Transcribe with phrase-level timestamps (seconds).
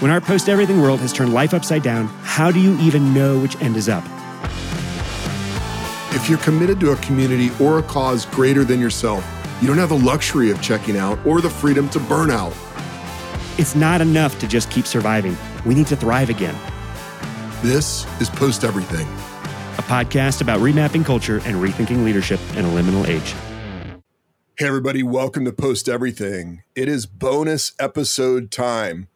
[0.00, 3.36] When our post everything world has turned life upside down, how do you even know
[3.40, 4.04] which end is up?
[6.14, 9.26] If you're committed to a community or a cause greater than yourself,
[9.60, 12.52] you don't have the luxury of checking out or the freedom to burn out.
[13.58, 15.36] It's not enough to just keep surviving.
[15.66, 16.54] We need to thrive again.
[17.60, 19.08] This is Post Everything,
[19.78, 23.34] a podcast about remapping culture and rethinking leadership in a liminal age.
[24.56, 26.62] Hey, everybody, welcome to Post Everything.
[26.76, 29.08] It is bonus episode time.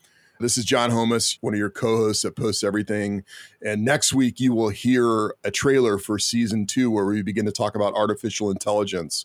[0.43, 3.23] This is John Homus, one of your co hosts that posts Everything.
[3.65, 7.53] And next week, you will hear a trailer for season two where we begin to
[7.53, 9.25] talk about artificial intelligence.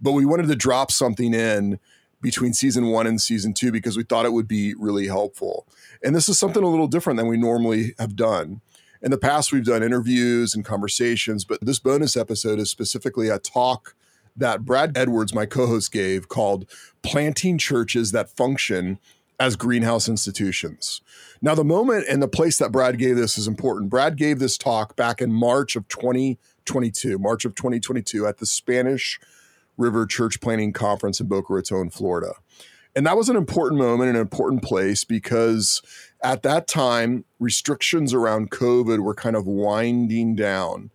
[0.00, 1.78] But we wanted to drop something in
[2.20, 5.68] between season one and season two because we thought it would be really helpful.
[6.02, 8.60] And this is something a little different than we normally have done.
[9.00, 13.38] In the past, we've done interviews and conversations, but this bonus episode is specifically a
[13.38, 13.94] talk
[14.36, 16.68] that Brad Edwards, my co host, gave called
[17.02, 18.98] Planting Churches That Function
[19.38, 21.00] as greenhouse institutions.
[21.42, 23.90] Now, the moment and the place that Brad gave this is important.
[23.90, 29.20] Brad gave this talk back in March of 2022, March of 2022 at the Spanish
[29.76, 32.32] River Church Planting Conference in Boca Raton, Florida.
[32.94, 35.82] And that was an important moment, an important place because
[36.22, 40.90] at that time, restrictions around COVID were kind of winding down.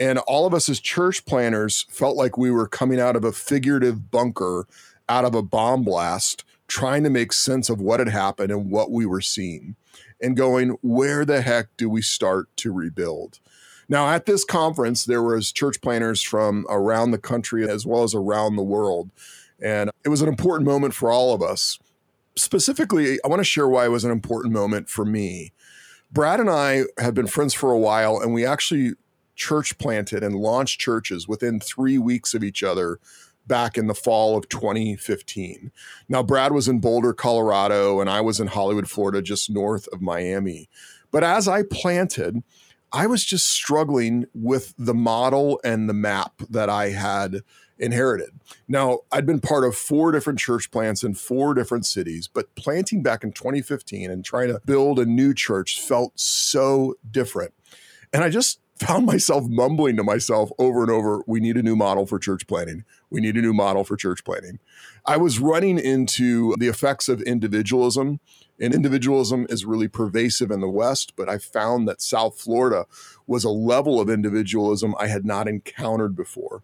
[0.00, 3.32] And all of us as church planters felt like we were coming out of a
[3.32, 4.66] figurative bunker,
[5.06, 8.90] out of a bomb blast trying to make sense of what had happened and what
[8.90, 9.76] we were seeing
[10.20, 13.40] and going, where the heck do we start to rebuild?
[13.88, 18.14] Now, at this conference, there was church planters from around the country as well as
[18.14, 19.10] around the world.
[19.62, 21.78] And it was an important moment for all of us.
[22.36, 25.52] Specifically, I want to share why it was an important moment for me.
[26.10, 28.92] Brad and I have been friends for a while, and we actually
[29.36, 32.98] church planted and launched churches within three weeks of each other
[33.46, 35.70] back in the fall of 2015.
[36.08, 40.00] Now, Brad was in Boulder, Colorado, and I was in Hollywood, Florida, just north of
[40.00, 40.68] Miami.
[41.10, 42.42] But as I planted,
[42.92, 47.42] I was just struggling with the model and the map that I had
[47.78, 48.30] inherited.
[48.68, 53.02] Now, I'd been part of four different church plants in four different cities, but planting
[53.02, 57.52] back in 2015 and trying to build a new church felt so different.
[58.12, 61.76] And I just found myself mumbling to myself over and over we need a new
[61.76, 62.84] model for church planting.
[63.10, 64.58] We need a new model for church planting.
[65.06, 68.20] I was running into the effects of individualism,
[68.60, 72.86] and individualism is really pervasive in the West, but I found that South Florida
[73.26, 76.62] was a level of individualism I had not encountered before.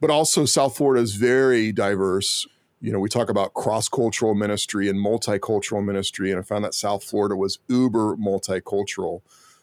[0.00, 2.46] But also, South Florida is very diverse.
[2.80, 6.74] You know, we talk about cross cultural ministry and multicultural ministry, and I found that
[6.74, 9.22] South Florida was uber multicultural.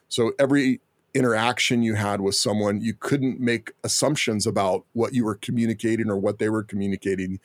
[0.09, 0.81] So every
[1.13, 6.17] interaction you had with someone, you couldn't make assumptions about what you were communicating or
[6.17, 7.39] what they were communicating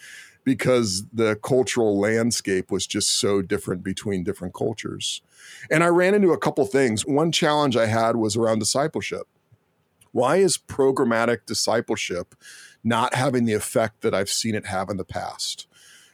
[0.45, 5.21] because the cultural landscape was just so different between different cultures.
[5.71, 7.05] And I ran into a couple things.
[7.05, 9.27] One challenge I had was around discipleship.
[10.12, 12.34] Why is programmatic discipleship
[12.83, 15.67] not having the effect that I've seen it have in the past?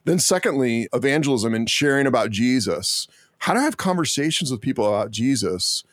[0.04, 3.06] Then, secondly, evangelism and sharing about Jesus.
[3.38, 5.84] How do I have conversations with people about Jesus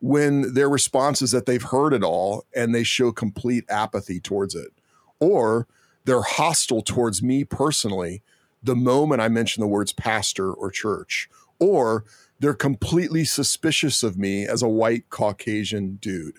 [0.00, 4.54] when their response is that they've heard it all and they show complete apathy towards
[4.54, 4.72] it,
[5.20, 5.66] or
[6.04, 8.22] they're hostile towards me personally
[8.62, 11.28] the moment I mention the words pastor or church,
[11.58, 12.04] or
[12.40, 16.38] they're completely suspicious of me as a white Caucasian dude.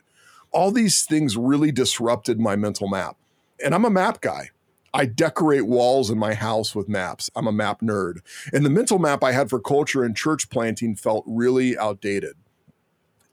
[0.51, 3.15] All these things really disrupted my mental map.
[3.63, 4.49] And I'm a map guy.
[4.93, 7.29] I decorate walls in my house with maps.
[7.35, 8.19] I'm a map nerd.
[8.51, 12.35] And the mental map I had for culture and church planting felt really outdated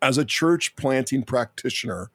[0.03, 2.11] as a church planting practitioner,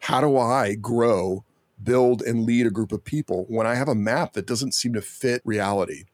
[0.00, 1.44] how do I grow,
[1.82, 4.94] build, and lead a group of people when I have a map that doesn't seem
[4.94, 6.04] to fit reality?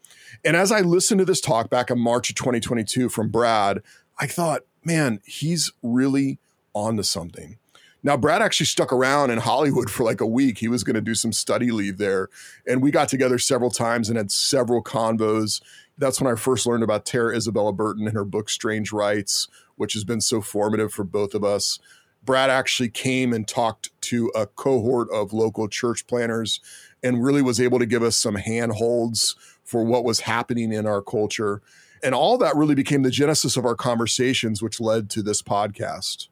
[0.45, 3.83] And as I listened to this talk back in March of 2022 from Brad,
[4.19, 6.39] I thought, man, he's really
[6.75, 7.59] on to something.
[8.03, 10.59] Now, Brad actually stuck around in Hollywood for like a week.
[10.59, 12.29] He was going to do some study leave there.
[12.67, 15.61] And we got together several times and had several convos.
[15.99, 19.93] That's when I first learned about Tara Isabella Burton and her book, Strange Rites, which
[19.95, 21.79] has been so formative for both of us.
[22.25, 26.61] Brad actually came and talked to a cohort of local church planters
[27.03, 31.01] and really was able to give us some handholds for what was happening in our
[31.01, 31.63] culture.
[32.03, 36.29] And all that really became the genesis of our conversations, which led to this podcast.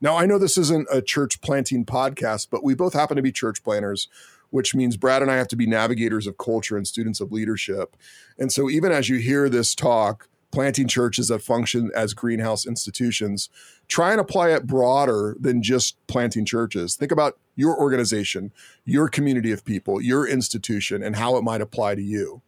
[0.00, 3.32] Now, I know this isn't a church planting podcast, but we both happen to be
[3.32, 4.08] church planters,
[4.50, 7.96] which means Brad and I have to be navigators of culture and students of leadership.
[8.38, 13.50] And so, even as you hear this talk, planting churches that function as greenhouse institutions,
[13.88, 16.94] try and apply it broader than just planting churches.
[16.94, 18.52] Think about your organization,
[18.84, 22.40] your community of people, your institution, and how it might apply to you.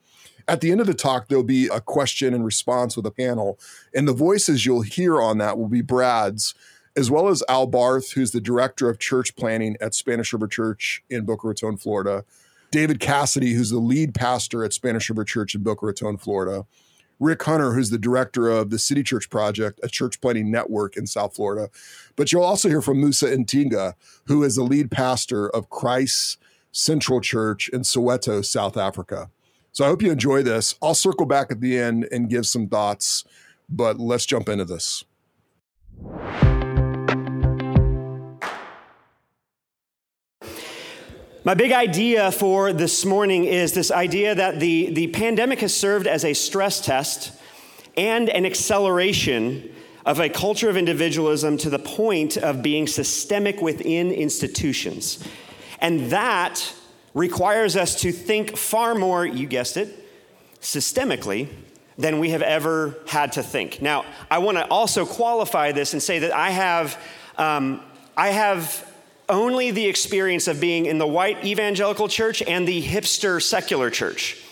[0.46, 3.58] At the end of the talk, there'll be a question and response with a panel.
[3.92, 6.54] And the voices you'll hear on that will be Brad's,
[6.96, 11.02] as well as Al Barth, who's the director of church planting at Spanish River Church
[11.10, 12.24] in Boca Raton, Florida.
[12.70, 16.66] David Cassidy, who's the lead pastor at Spanish River Church in Boca Raton, Florida.
[17.18, 21.06] Rick Hunter, who's the director of the City Church Project, a church planting network in
[21.06, 21.70] South Florida.
[22.14, 23.94] But you'll also hear from Moussa Intiga,
[24.26, 26.38] who is the lead pastor of Christ
[26.72, 29.30] Central Church in Soweto, South Africa.
[29.72, 30.74] So I hope you enjoy this.
[30.82, 33.24] I'll circle back at the end and give some thoughts,
[33.68, 35.04] but let's jump into this.
[41.46, 46.08] My big idea for this morning is this idea that the, the pandemic has served
[46.08, 47.30] as a stress test
[47.96, 49.72] and an acceleration
[50.04, 55.22] of a culture of individualism to the point of being systemic within institutions.
[55.80, 56.74] And that
[57.14, 60.04] requires us to think far more, you guessed it,
[60.60, 61.48] systemically
[61.96, 63.80] than we have ever had to think.
[63.80, 67.00] Now, I want to also qualify this and say that I have,
[67.38, 67.82] um,
[68.16, 68.84] I have
[69.28, 74.42] only the experience of being in the white evangelical church and the hipster secular church.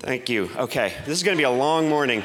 [0.00, 0.50] Thank you.
[0.56, 2.24] Okay, this is going to be a long morning.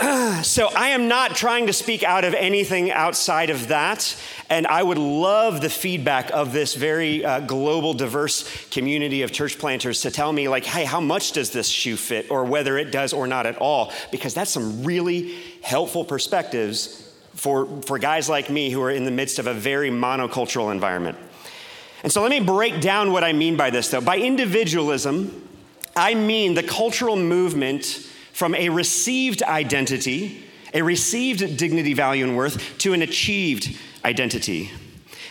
[0.42, 4.16] so, I am not trying to speak out of anything outside of that.
[4.50, 9.58] And I would love the feedback of this very uh, global, diverse community of church
[9.58, 12.90] planters to tell me, like, hey, how much does this shoe fit, or whether it
[12.90, 13.92] does or not at all?
[14.10, 17.01] Because that's some really helpful perspectives
[17.42, 21.18] for, for guys like me who are in the midst of a very monocultural environment.
[22.04, 24.00] And so let me break down what I mean by this, though.
[24.00, 25.48] By individualism,
[25.96, 27.84] I mean the cultural movement
[28.32, 34.70] from a received identity, a received dignity, value, and worth, to an achieved identity.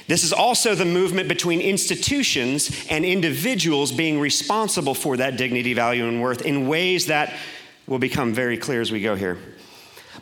[0.07, 6.09] This is also the movement between institutions and individuals being responsible for that dignity, value,
[6.09, 7.33] and worth in ways that
[7.87, 9.37] will become very clear as we go here.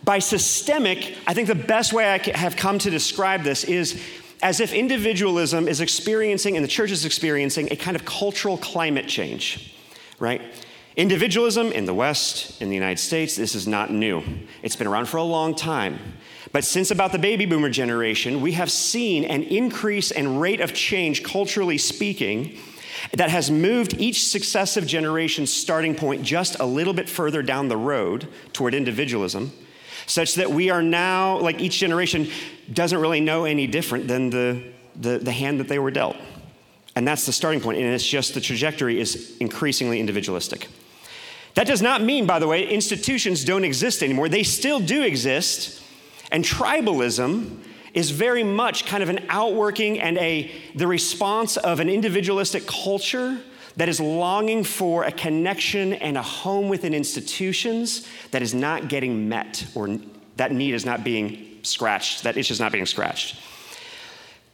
[0.03, 4.01] By systemic, I think the best way I have come to describe this is
[4.41, 9.07] as if individualism is experiencing, and the church is experiencing, a kind of cultural climate
[9.07, 9.75] change,
[10.17, 10.41] right?
[10.95, 14.23] Individualism in the West, in the United States, this is not new.
[14.63, 15.99] It's been around for a long time.
[16.51, 20.73] But since about the baby boomer generation, we have seen an increase and rate of
[20.73, 22.57] change, culturally speaking,
[23.13, 27.77] that has moved each successive generation's starting point just a little bit further down the
[27.77, 29.51] road toward individualism
[30.09, 32.29] such that we are now, like each generation
[32.73, 34.63] doesn't really know any different than the,
[34.95, 36.17] the, the hand that they were dealt.
[36.95, 37.77] And that's the starting point.
[37.77, 40.67] and it's just the trajectory is increasingly individualistic.
[41.53, 44.29] That does not mean, by the way, institutions don't exist anymore.
[44.29, 45.81] They still do exist,
[46.31, 47.59] and tribalism
[47.93, 53.39] is very much kind of an outworking and a the response of an individualistic culture
[53.79, 59.29] that is longing for a connection and a home within institutions that is not getting
[59.29, 59.97] met, or
[60.35, 63.37] that need is not being scratched, that itch is not being scratched.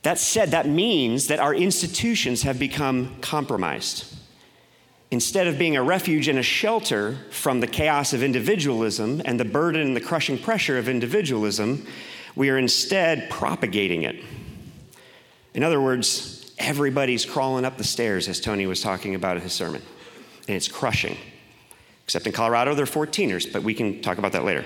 [0.04, 4.16] That said, that means that our institutions have become compromised.
[5.10, 9.46] Instead of being a refuge and a shelter from the chaos of individualism and the
[9.46, 11.88] burden and the crushing pressure of individualism,
[12.36, 14.24] we are instead propagating it.
[15.56, 19.54] In other words, everybody's crawling up the stairs, as Tony was talking about in his
[19.54, 19.82] sermon.
[20.48, 21.18] And it's crushing.
[22.06, 24.64] Except in Colorado, they're 14ers, but we can talk about that later.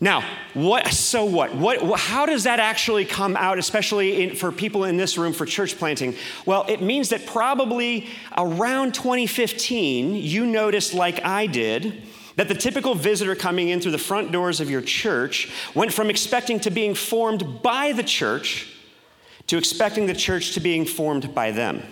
[0.00, 0.22] Now,
[0.54, 1.56] what, so what?
[1.56, 1.98] what?
[1.98, 5.76] How does that actually come out, especially in, for people in this room for church
[5.76, 6.14] planting?
[6.46, 12.04] Well, it means that probably around 2015, you noticed, like I did,
[12.36, 16.10] that the typical visitor coming in through the front doors of your church went from
[16.10, 18.72] expecting to being formed by the church
[19.48, 21.82] to expecting the church to being formed by them.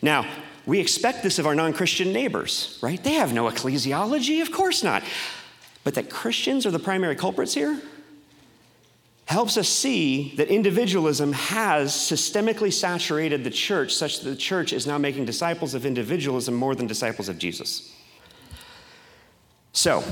[0.00, 0.26] Now,
[0.66, 3.02] we expect this of our non Christian neighbors, right?
[3.02, 5.02] They have no ecclesiology, of course not.
[5.82, 7.80] But that Christians are the primary culprits here
[9.26, 14.86] helps us see that individualism has systemically saturated the church such that the church is
[14.86, 17.94] now making disciples of individualism more than disciples of Jesus.
[19.72, 20.04] So,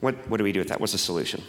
[0.00, 0.80] what, what do we do with that?
[0.80, 1.42] What's the solution?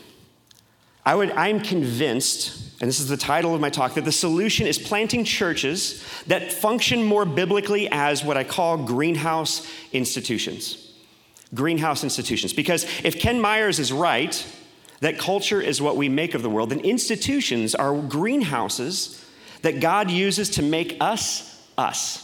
[1.06, 4.66] I would, I'm convinced, and this is the title of my talk, that the solution
[4.66, 10.94] is planting churches that function more biblically as what I call greenhouse institutions.
[11.54, 12.54] Greenhouse institutions.
[12.54, 14.46] Because if Ken Myers is right,
[15.02, 19.24] that culture is what we make of the world, then institutions are greenhouses
[19.62, 22.22] that God uses to make us us.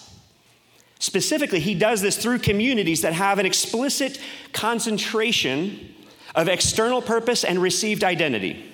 [0.98, 4.20] Specifically, he does this through communities that have an explicit
[4.54, 5.94] concentration
[6.34, 8.71] of external purpose and received identity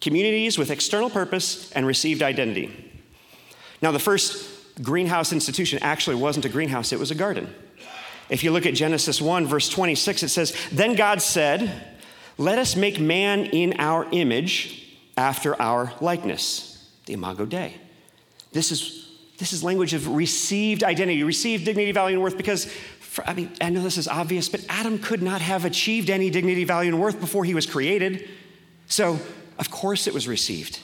[0.00, 2.92] communities with external purpose and received identity.
[3.82, 7.52] Now, the first greenhouse institution actually wasn't a greenhouse, it was a garden.
[8.28, 11.98] If you look at Genesis 1, verse 26, it says, Then God said,
[12.36, 17.74] Let us make man in our image after our likeness, the Imago Dei.
[18.52, 22.72] This is, this is language of received identity, received dignity, value, and worth, because,
[23.26, 26.64] I mean, I know this is obvious, but Adam could not have achieved any dignity,
[26.64, 28.28] value, and worth before he was created.
[28.86, 29.18] So,
[29.58, 30.80] of course, it was received.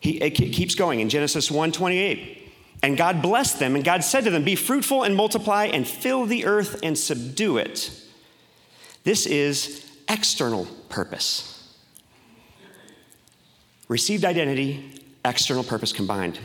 [0.00, 2.36] He, it keeps going in Genesis 1 28.
[2.82, 6.26] And God blessed them, and God said to them, Be fruitful and multiply, and fill
[6.26, 7.90] the earth and subdue it.
[9.02, 11.76] This is external purpose.
[13.88, 16.38] Received identity, external purpose combined.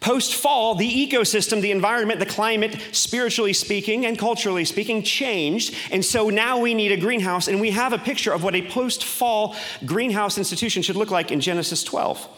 [0.00, 5.74] Post fall, the ecosystem, the environment, the climate, spiritually speaking and culturally speaking, changed.
[5.90, 8.68] And so now we need a greenhouse, and we have a picture of what a
[8.68, 12.28] post fall greenhouse institution should look like in Genesis 12.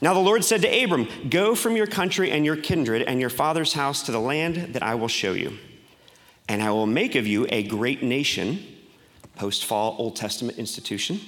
[0.00, 3.30] Now the Lord said to Abram, Go from your country and your kindred and your
[3.30, 5.58] father's house to the land that I will show you.
[6.48, 8.62] And I will make of you a great nation,
[9.36, 11.20] post fall Old Testament institution.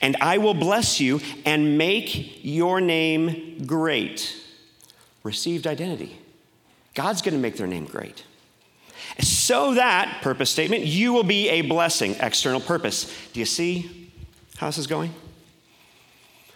[0.00, 4.40] And I will bless you and make your name great.
[5.24, 6.18] Received identity.
[6.94, 8.24] God's going to make their name great.
[9.20, 13.12] So that, purpose statement, you will be a blessing, external purpose.
[13.32, 14.10] Do you see
[14.56, 15.12] how this is going?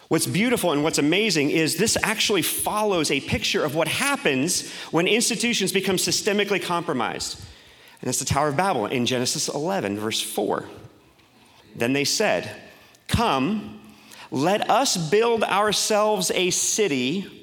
[0.08, 5.06] What's beautiful and what's amazing is this actually follows a picture of what happens when
[5.06, 7.40] institutions become systemically compromised.
[8.00, 10.64] And it's the Tower of Babel in Genesis 11, verse 4.
[11.74, 12.50] Then they said,
[13.06, 13.80] Come,
[14.30, 17.37] let us build ourselves a city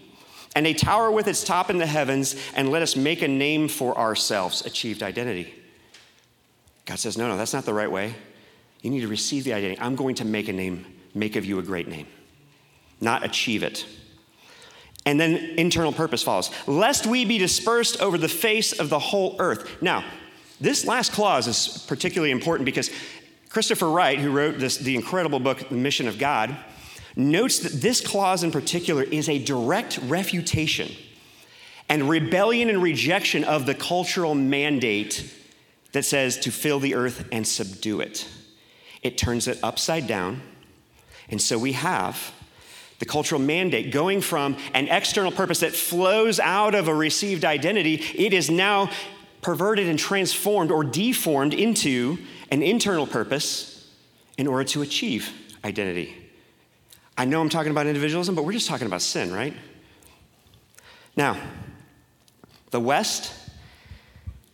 [0.56, 3.68] and a tower with its top in the heavens, and let us make a name
[3.68, 5.54] for ourselves, achieved identity.
[6.86, 8.16] God says, No, no, that's not the right way.
[8.82, 9.80] You need to receive the identity.
[9.82, 12.08] I'm going to make a name, make of you a great name
[13.02, 13.86] not achieve it.
[15.06, 19.36] And then internal purpose follows lest we be dispersed over the face of the whole
[19.40, 19.82] earth.
[19.82, 20.04] Now,
[20.60, 22.90] this last clause is particularly important because
[23.50, 26.58] Christopher Wright, who wrote this, the incredible book, The Mission of God,
[27.15, 30.91] notes that this clause in particular is a direct refutation
[31.88, 35.34] and rebellion and rejection of the cultural mandate
[35.91, 38.27] that says to fill the earth and subdue it.
[39.01, 40.41] It turns it upside down.
[41.29, 42.34] And so we have
[43.00, 47.95] the cultural mandate, going from an external purpose that flows out of a received identity,
[48.15, 48.89] it is now
[49.41, 52.17] perverted and transformed or deformed into
[52.51, 53.89] an internal purpose
[54.38, 55.31] in order to achieve
[55.63, 56.25] identity.
[57.17, 59.53] I know I'm talking about individualism, but we're just talking about sin, right?
[61.15, 61.38] Now,
[62.72, 63.34] the West,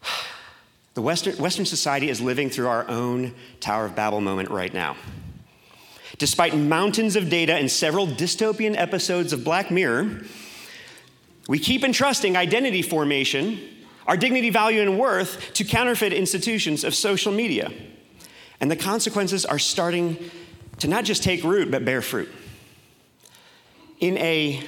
[0.93, 4.95] the Western, Western society is living through our own Tower of Babel moment right now.
[6.19, 10.21] Despite mountains of data and several dystopian episodes of Black Mirror,
[11.47, 13.59] we keep entrusting identity formation,
[14.05, 17.71] our dignity, value, and worth to counterfeit institutions of social media.
[18.59, 20.29] And the consequences are starting
[20.77, 22.29] to not just take root, but bear fruit.
[24.01, 24.61] In a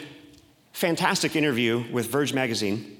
[0.72, 2.98] fantastic interview with Verge magazine,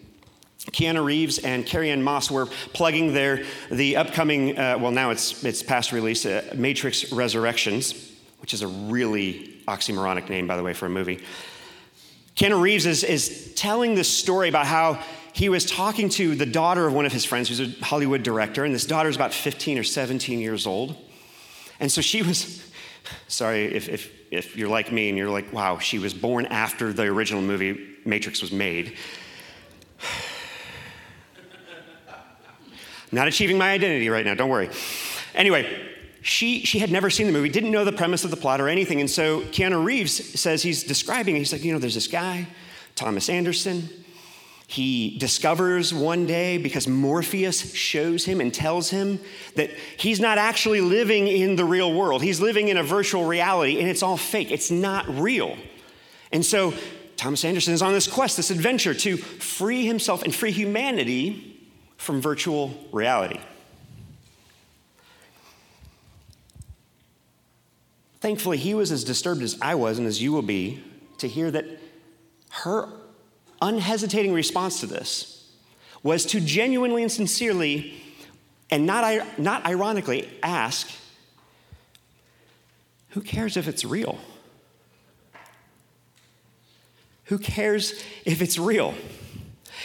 [0.72, 5.64] Keanu Reeves and Carrie-Anne Moss were plugging their the upcoming, uh, well now it's it's
[5.64, 8.12] past release, uh, Matrix Resurrections
[8.44, 11.24] which is a really oxymoronic name, by the way, for a movie.
[12.36, 16.86] Keanu Reeves is, is telling this story about how he was talking to the daughter
[16.86, 19.78] of one of his friends who's a Hollywood director, and this daughter is about 15
[19.78, 20.98] or 17 years old.
[21.80, 22.70] And so she was,
[23.28, 26.94] sorry if, if, if you're like me and you're like, wow, she was born after
[26.94, 28.98] the original movie Matrix was made.
[33.12, 34.70] Not achieving my identity right now, don't worry.
[35.36, 35.90] Anyway,
[36.22, 38.70] she, she had never seen the movie, didn't know the premise of the plot or
[38.70, 39.02] anything.
[39.02, 42.48] And so Keanu Reeves says he's describing, he's like, you know, there's this guy,
[42.96, 43.90] Thomas Anderson.
[44.68, 49.20] He discovers one day because Morpheus shows him and tells him
[49.56, 52.24] that he's not actually living in the real world.
[52.24, 54.52] He's living in a virtual reality and it's all fake.
[54.52, 55.58] It's not real.
[56.32, 56.74] And so
[57.18, 62.22] Thomas Anderson is on this quest, this adventure to free himself and free humanity from
[62.22, 63.40] virtual reality.
[68.20, 70.82] Thankfully, he was as disturbed as I was and as you will be
[71.18, 71.66] to hear that
[72.50, 72.88] her
[73.64, 75.50] unhesitating response to this
[76.04, 77.94] was to genuinely and sincerely,
[78.70, 80.92] and not, not ironically, ask,
[83.10, 84.20] Who cares if it's real?
[87.26, 88.94] Who cares if it's real?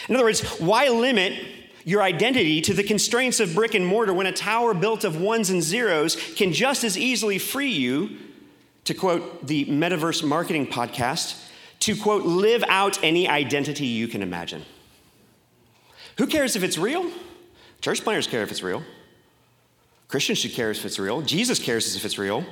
[0.07, 1.41] In other words, why limit
[1.85, 5.49] your identity to the constraints of brick and mortar when a tower built of ones
[5.49, 8.17] and zeros can just as easily free you
[8.83, 11.48] to quote the Metaverse Marketing Podcast,
[11.79, 14.63] to quote, live out any identity you can imagine.
[16.17, 17.09] Who cares if it's real?
[17.81, 18.83] Church planters care if it's real.
[20.09, 21.21] Christians should care if it's real.
[21.21, 22.43] Jesus cares if it's real.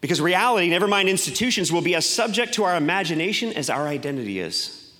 [0.00, 4.38] Because reality, never mind institutions, will be as subject to our imagination as our identity
[4.38, 4.92] is.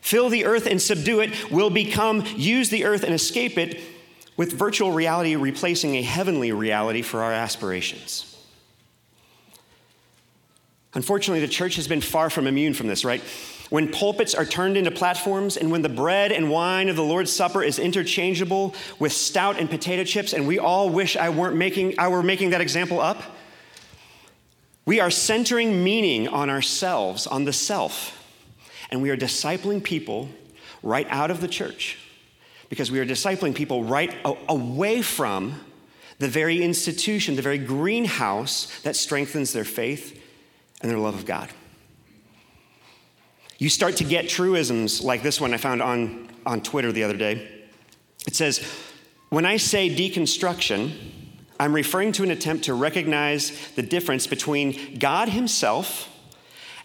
[0.00, 3.78] Fill the earth and subdue it will become use the earth and escape it,
[4.36, 8.29] with virtual reality replacing a heavenly reality for our aspirations.
[10.94, 13.22] Unfortunately, the church has been far from immune from this, right?
[13.68, 17.32] When pulpits are turned into platforms, and when the bread and wine of the Lord's
[17.32, 21.94] Supper is interchangeable with stout and potato chips, and we all wish I weren't making
[21.98, 23.22] I were making that example up,
[24.84, 28.26] we are centering meaning on ourselves, on the self,
[28.90, 30.28] and we are discipling people
[30.82, 31.98] right out of the church
[32.68, 34.16] because we are discipling people right
[34.48, 35.60] away from
[36.18, 40.19] the very institution, the very greenhouse that strengthens their faith
[40.80, 41.50] and their love of God.
[43.58, 47.16] You start to get truisms like this one I found on, on Twitter the other
[47.16, 47.66] day.
[48.26, 48.66] It says,
[49.28, 50.92] When I say deconstruction,
[51.58, 56.08] I'm referring to an attempt to recognize the difference between God Himself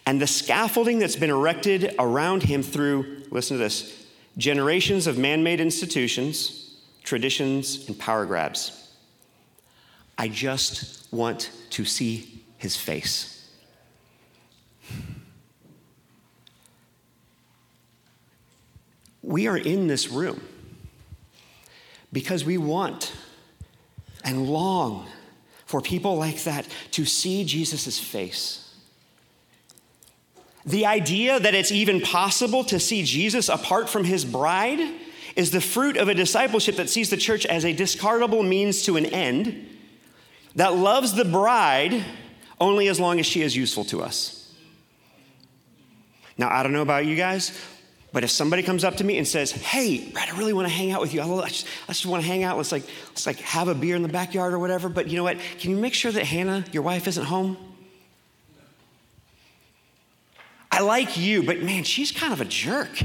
[0.05, 4.05] and the scaffolding that's been erected around Him through, listen to this,
[4.37, 8.91] generations of man made institutions, traditions, and power grabs.
[10.17, 13.35] I just want to see His face.
[19.25, 20.39] We are in this room
[22.13, 23.12] because we want
[24.24, 25.08] and long
[25.65, 28.62] for people like that to see Jesus' face.
[30.63, 34.79] The idea that it's even possible to see Jesus apart from his bride
[35.36, 38.96] is the fruit of a discipleship that sees the church as a discardable means to
[38.96, 39.67] an end,
[40.55, 42.05] that loves the bride
[42.62, 44.53] only as long as she is useful to us.
[46.38, 47.60] Now, I don't know about you guys,
[48.15, 50.74] but if somebody comes up to me and says, "Hey, Brad, I really want to
[50.74, 51.22] hang out with you.
[51.22, 52.55] I just, I just want to hang out.
[52.55, 55.25] Let's like, let's like have a beer in the backyard or whatever." But you know
[55.25, 55.38] what?
[55.60, 57.58] Can you make sure that Hannah, your wife, isn't home?
[60.71, 63.01] I like you, but man, she's kind of a jerk.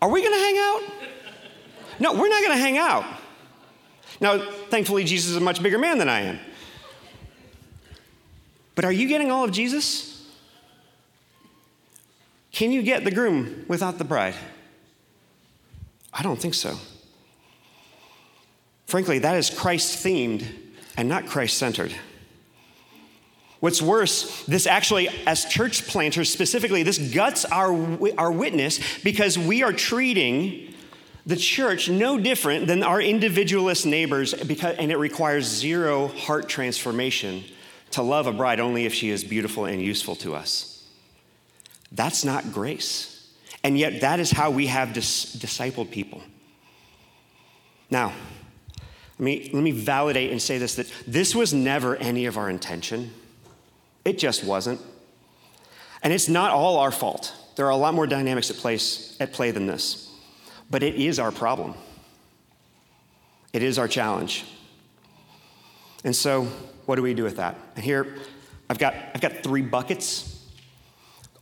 [0.00, 0.82] Are we going to hang out?
[2.00, 3.04] No, we're not going to hang out.
[4.22, 4.38] Now,
[4.70, 6.38] thankfully, Jesus is a much bigger man than I am.
[8.74, 10.13] But are you getting all of Jesus?
[12.54, 14.36] Can you get the groom without the bride?
[16.12, 16.78] I don't think so.
[18.86, 20.46] Frankly, that is Christ themed
[20.96, 21.92] and not Christ centered.
[23.58, 27.72] What's worse, this actually, as church planters specifically, this guts our,
[28.16, 30.72] our witness because we are treating
[31.26, 37.42] the church no different than our individualist neighbors, because, and it requires zero heart transformation
[37.92, 40.73] to love a bride only if she is beautiful and useful to us.
[41.94, 43.32] That's not grace.
[43.62, 46.22] And yet, that is how we have dis- discipled people.
[47.88, 48.12] Now,
[49.18, 52.50] let me, let me validate and say this that this was never any of our
[52.50, 53.12] intention.
[54.04, 54.80] It just wasn't.
[56.02, 57.34] And it's not all our fault.
[57.56, 60.10] There are a lot more dynamics at, place, at play than this.
[60.68, 61.74] But it is our problem.
[63.52, 64.44] It is our challenge.
[66.02, 66.44] And so,
[66.86, 67.56] what do we do with that?
[67.76, 68.16] And here,
[68.68, 70.33] I've got, I've got three buckets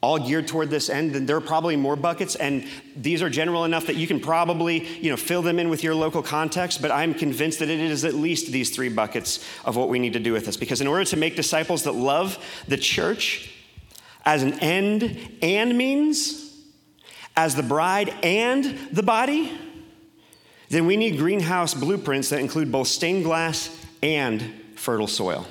[0.02, 3.64] all geared toward this end, then there are probably more buckets, and these are general
[3.64, 6.90] enough that you can probably, you know, fill them in with your local context, but
[6.90, 10.18] I'm convinced that it is at least these three buckets of what we need to
[10.18, 10.56] do with this.
[10.56, 12.36] Because in order to make disciples that love
[12.66, 13.54] the church
[14.24, 16.52] as an end and means,
[17.36, 19.56] as the bride and the body,
[20.68, 23.70] then we need greenhouse blueprints that include both stained glass
[24.02, 24.42] and
[24.74, 25.46] fertile soil.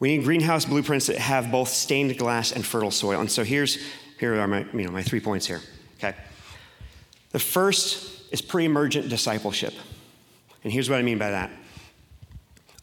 [0.00, 3.20] We need greenhouse blueprints that have both stained glass and fertile soil.
[3.20, 3.78] And so here's
[4.18, 5.60] here are my, you know, my three points here.
[5.98, 6.14] Okay.
[7.30, 9.74] The first is pre-emergent discipleship.
[10.64, 11.50] And here's what I mean by that.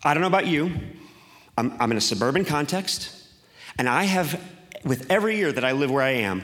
[0.04, 0.72] I don't know about you.
[1.58, 3.12] I'm, I'm in a suburban context,
[3.80, 4.40] and I have,
[4.84, 6.44] with every year that I live where I am,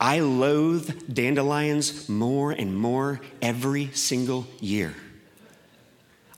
[0.00, 4.94] I loathe dandelions more and more every single year.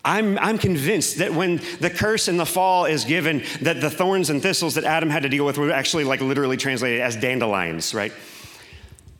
[0.04, 4.30] I'm, I'm convinced that when the curse in the fall is given, that the thorns
[4.30, 7.94] and thistles that Adam had to deal with were actually like literally translated as dandelions,
[7.94, 8.12] right?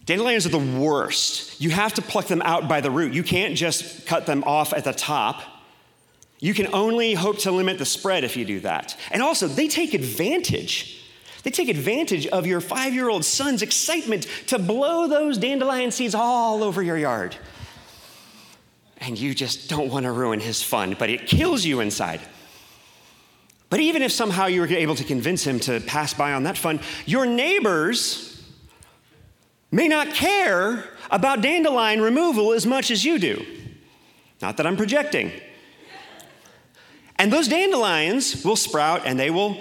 [0.07, 1.61] Dandelions are the worst.
[1.61, 3.12] You have to pluck them out by the root.
[3.12, 5.43] You can't just cut them off at the top.
[6.41, 8.97] You can only hope to limit the spread if you do that.
[9.11, 11.05] And also, they take advantage.
[11.43, 16.14] They take advantage of your five year old son's excitement to blow those dandelion seeds
[16.14, 17.37] all over your yard
[19.01, 22.21] and you just don't want to ruin his fun, but it kills you inside.
[23.71, 26.57] But even if somehow you were able to convince him to pass by on that
[26.57, 28.43] fun, your neighbors
[29.71, 33.45] may not care about dandelion removal as much as you do.
[34.41, 35.33] Not that I'm projecting.
[37.17, 39.59] And those dandelions will sprout and they will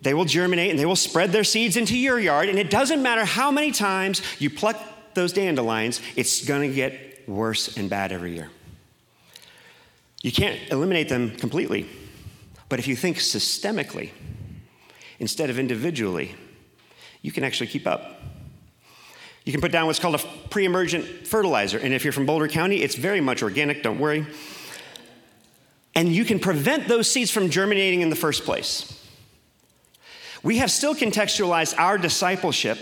[0.00, 3.02] they will germinate and they will spread their seeds into your yard and it doesn't
[3.02, 4.80] matter how many times you pluck
[5.14, 8.48] those dandelions, it's going to get worse and bad every year.
[10.22, 11.88] You can't eliminate them completely.
[12.68, 14.10] But if you think systemically
[15.18, 16.34] instead of individually,
[17.22, 18.20] you can actually keep up.
[19.44, 21.78] You can put down what's called a pre emergent fertilizer.
[21.78, 24.26] And if you're from Boulder County, it's very much organic, don't worry.
[25.94, 28.94] And you can prevent those seeds from germinating in the first place.
[30.42, 32.78] We have still contextualized our discipleship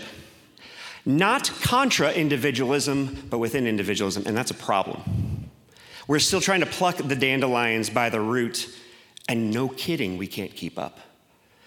[1.05, 5.26] not contra individualism, but within individualism, and that's a problem.
[6.07, 8.73] We're still trying to pluck the dandelions by the root,
[9.27, 10.99] and no kidding, we can't keep up.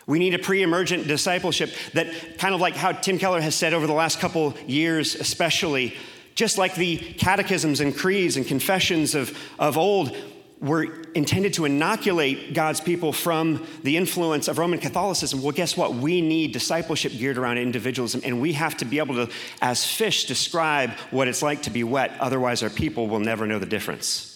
[0.06, 3.74] We need a pre emergent discipleship that, kind of like how Tim Keller has said
[3.74, 5.94] over the last couple years, especially,
[6.34, 10.16] just like the catechisms and creeds and confessions of, of old
[10.60, 15.42] were intended to inoculate God's people from the influence of Roman Catholicism.
[15.42, 15.94] Well, guess what?
[15.94, 20.24] We need discipleship geared around individualism, and we have to be able to, as fish,
[20.26, 22.12] describe what it's like to be wet.
[22.20, 24.29] Otherwise, our people will never know the difference.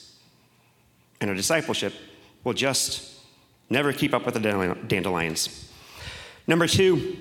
[1.21, 1.95] And our discipleship
[2.43, 3.21] will just
[3.71, 5.71] never keep up with the dandelions.
[6.47, 7.17] Number two,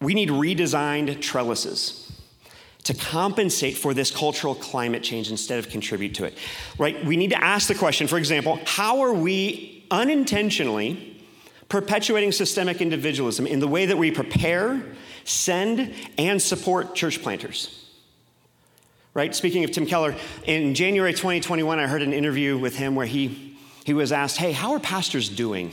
[0.00, 2.02] we need redesigned trellises
[2.84, 6.38] to compensate for this cultural climate change instead of contribute to it.
[6.78, 7.04] Right?
[7.04, 11.24] We need to ask the question, for example, how are we unintentionally
[11.68, 14.84] perpetuating systemic individualism in the way that we prepare,
[15.24, 17.85] send, and support church planters?
[19.16, 19.34] Right?
[19.34, 23.56] Speaking of Tim Keller, in January 2021, I heard an interview with him where he,
[23.82, 25.72] he was asked, Hey, how are pastors doing?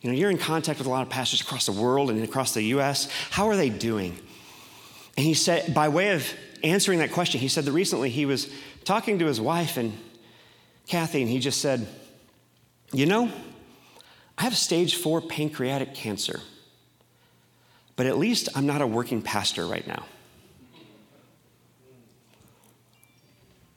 [0.00, 2.52] You know, you're in contact with a lot of pastors across the world and across
[2.52, 3.08] the US.
[3.30, 4.18] How are they doing?
[5.16, 6.28] And he said, by way of
[6.64, 8.52] answering that question, he said that recently he was
[8.82, 9.96] talking to his wife and
[10.88, 11.86] Kathy, and he just said,
[12.92, 13.30] You know,
[14.36, 16.40] I have stage four pancreatic cancer,
[17.94, 20.06] but at least I'm not a working pastor right now.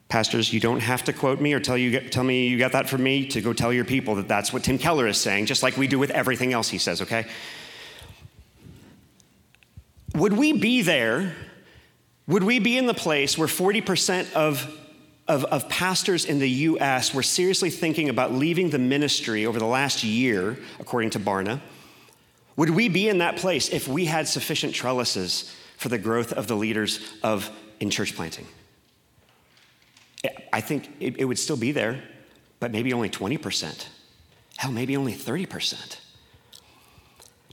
[0.10, 2.88] Pastors, you don't have to quote me or tell, you, tell me you got that
[2.88, 5.63] from me to go tell your people that that's what Tim Keller is saying, just
[5.63, 7.26] like we do with everything else he says, okay?
[10.15, 11.36] Would we be there?
[12.26, 14.74] Would we be in the place where 40% of,
[15.28, 19.65] of, of pastors in the US were seriously thinking about leaving the ministry over the
[19.65, 21.60] last year, according to Barna?
[22.56, 26.48] Would we be in that place if we had sufficient trellises for the growth of
[26.48, 28.48] the leaders of in church planting?
[30.51, 32.01] I think it, it would still be there,
[32.60, 33.88] but maybe only 20%.
[34.58, 35.99] Hell, maybe only 30%.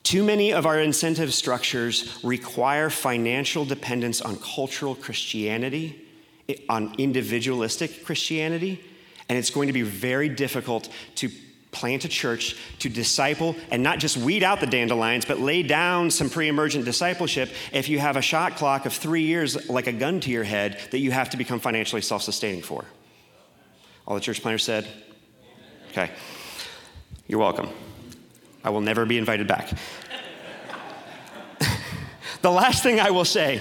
[0.03, 6.07] Too many of our incentive structures require financial dependence on cultural Christianity,
[6.69, 8.85] on individualistic Christianity,
[9.29, 11.31] and it's going to be very difficult to
[11.75, 16.11] plant a church to disciple and not just weed out the dandelions, but lay down
[16.11, 19.93] some pre emergent discipleship if you have a shot clock of three years like a
[19.93, 22.85] gun to your head that you have to become financially self sustaining for.
[24.07, 24.89] All the church planters said?
[25.91, 26.11] Okay.
[27.27, 27.69] You're welcome.
[28.63, 29.71] I will never be invited back.
[32.43, 33.61] the last thing I will say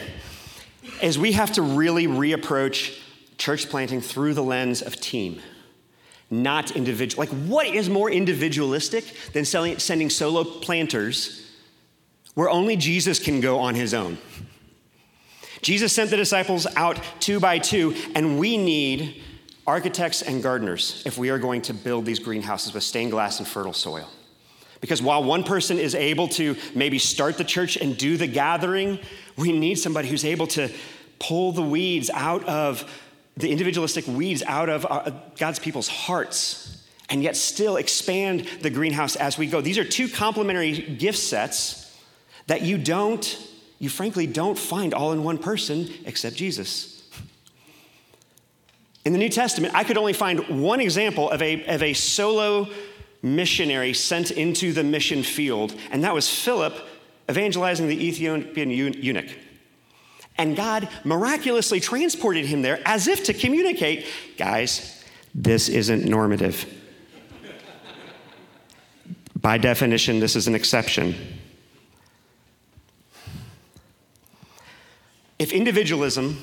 [1.02, 3.00] is we have to really reapproach
[3.38, 5.42] church planting through the lens of team
[6.42, 7.22] not individual.
[7.22, 11.52] Like, what is more individualistic than selling, sending solo planters
[12.34, 14.18] where only Jesus can go on his own?
[15.62, 19.22] Jesus sent the disciples out two by two, and we need
[19.66, 23.48] architects and gardeners if we are going to build these greenhouses with stained glass and
[23.48, 24.10] fertile soil.
[24.82, 29.00] Because while one person is able to maybe start the church and do the gathering,
[29.38, 30.70] we need somebody who's able to
[31.20, 32.84] pull the weeds out of
[33.38, 39.16] the individualistic weeds out of uh, God's people's hearts and yet still expand the greenhouse
[39.16, 39.62] as we go.
[39.62, 41.96] These are two complementary gift sets
[42.48, 43.38] that you don't,
[43.80, 46.94] you frankly don't find all in one person except Jesus.
[49.06, 52.70] In the New Testament, I could only find one example of a, of a solo
[53.22, 56.74] missionary sent into the mission field, and that was Philip
[57.30, 59.30] evangelizing the Ethiopian eunuch.
[60.38, 64.06] And God miraculously transported him there as if to communicate
[64.38, 65.04] guys,
[65.36, 66.66] this isn't normative.
[69.40, 71.16] By definition, this is an exception.
[75.38, 76.38] If individualism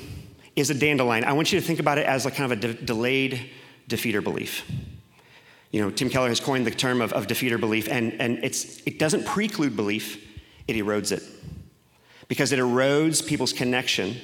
[0.55, 2.61] is a dandelion, I want you to think about it as a kind of a
[2.61, 3.49] de- delayed
[3.89, 4.69] defeater belief.
[5.71, 8.81] You know, Tim Keller has coined the term of, of defeater belief, and, and it's,
[8.85, 10.23] it doesn't preclude belief,
[10.67, 11.23] it erodes it.
[12.31, 14.15] Because it erodes people's connection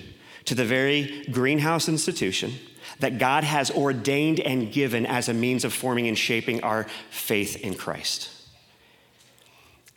[0.45, 2.53] to the very greenhouse institution
[3.01, 7.57] that God has ordained and given as a means of forming and shaping our faith
[7.57, 8.29] in Christ.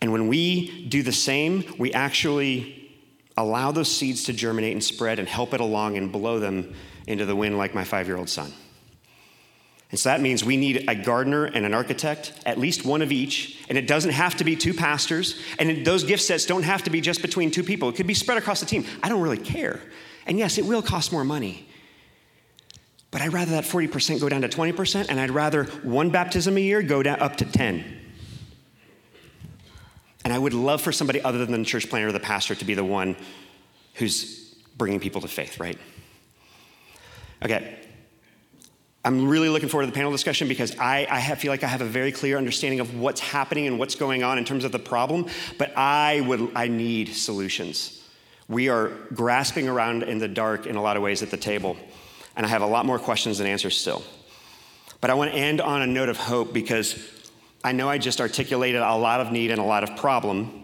[0.01, 2.91] And when we do the same, we actually
[3.37, 6.75] allow those seeds to germinate and spread and help it along and blow them
[7.07, 8.51] into the wind like my five year old son.
[9.91, 13.11] And so that means we need a gardener and an architect, at least one of
[13.11, 13.61] each.
[13.67, 15.39] And it doesn't have to be two pastors.
[15.59, 17.89] And those gift sets don't have to be just between two people.
[17.89, 18.85] It could be spread across the team.
[19.03, 19.81] I don't really care.
[20.25, 21.67] And yes, it will cost more money.
[23.11, 26.61] But I'd rather that 40% go down to 20%, and I'd rather one baptism a
[26.61, 27.83] year go down up to 10.
[30.23, 32.63] And I would love for somebody other than the church planter or the pastor to
[32.63, 33.17] be the one
[33.95, 35.77] who's bringing people to faith, right?
[37.43, 37.79] Okay,
[39.03, 41.67] I'm really looking forward to the panel discussion because I, I have, feel like I
[41.67, 44.71] have a very clear understanding of what's happening and what's going on in terms of
[44.71, 45.25] the problem,
[45.57, 48.07] but I would I need solutions.
[48.47, 51.77] We are grasping around in the dark in a lot of ways at the table,
[52.35, 54.03] and I have a lot more questions than answers still.
[54.99, 56.95] But I want to end on a note of hope because
[57.63, 60.63] I know I just articulated a lot of need and a lot of problem.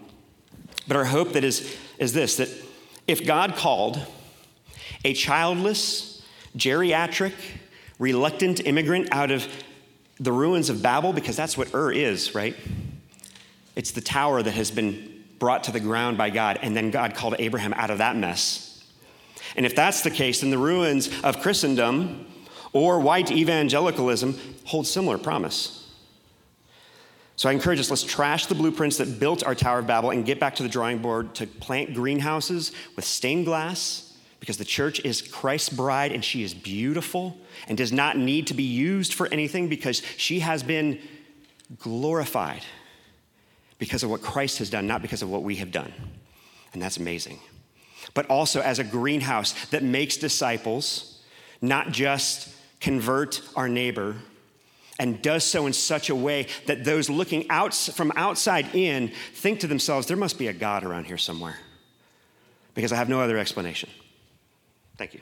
[0.86, 2.48] But our hope that is, is this that
[3.08, 4.00] if God called
[5.04, 6.22] a childless,
[6.56, 7.34] geriatric,
[7.98, 9.46] reluctant immigrant out of
[10.20, 12.56] the ruins of Babel, because that's what Ur is, right?
[13.76, 17.14] It's the tower that has been brought to the ground by God, and then God
[17.14, 18.84] called Abraham out of that mess.
[19.56, 22.26] And if that's the case, then the ruins of Christendom
[22.72, 25.88] or white evangelicalism hold similar promise.
[27.36, 30.26] So I encourage us, let's trash the blueprints that built our Tower of Babel and
[30.26, 34.07] get back to the drawing board to plant greenhouses with stained glass
[34.40, 38.54] because the church is Christ's bride and she is beautiful and does not need to
[38.54, 41.00] be used for anything because she has been
[41.78, 42.62] glorified
[43.78, 45.92] because of what Christ has done, not because of what we have done.
[46.72, 47.38] And that's amazing.
[48.14, 51.22] But also as a greenhouse that makes disciples,
[51.60, 52.48] not just
[52.80, 54.16] convert our neighbor,
[54.98, 59.60] and does so in such a way that those looking out from outside in think
[59.60, 61.56] to themselves, there must be a God around here somewhere.
[62.74, 63.90] Because I have no other explanation.
[64.98, 65.20] Thank you.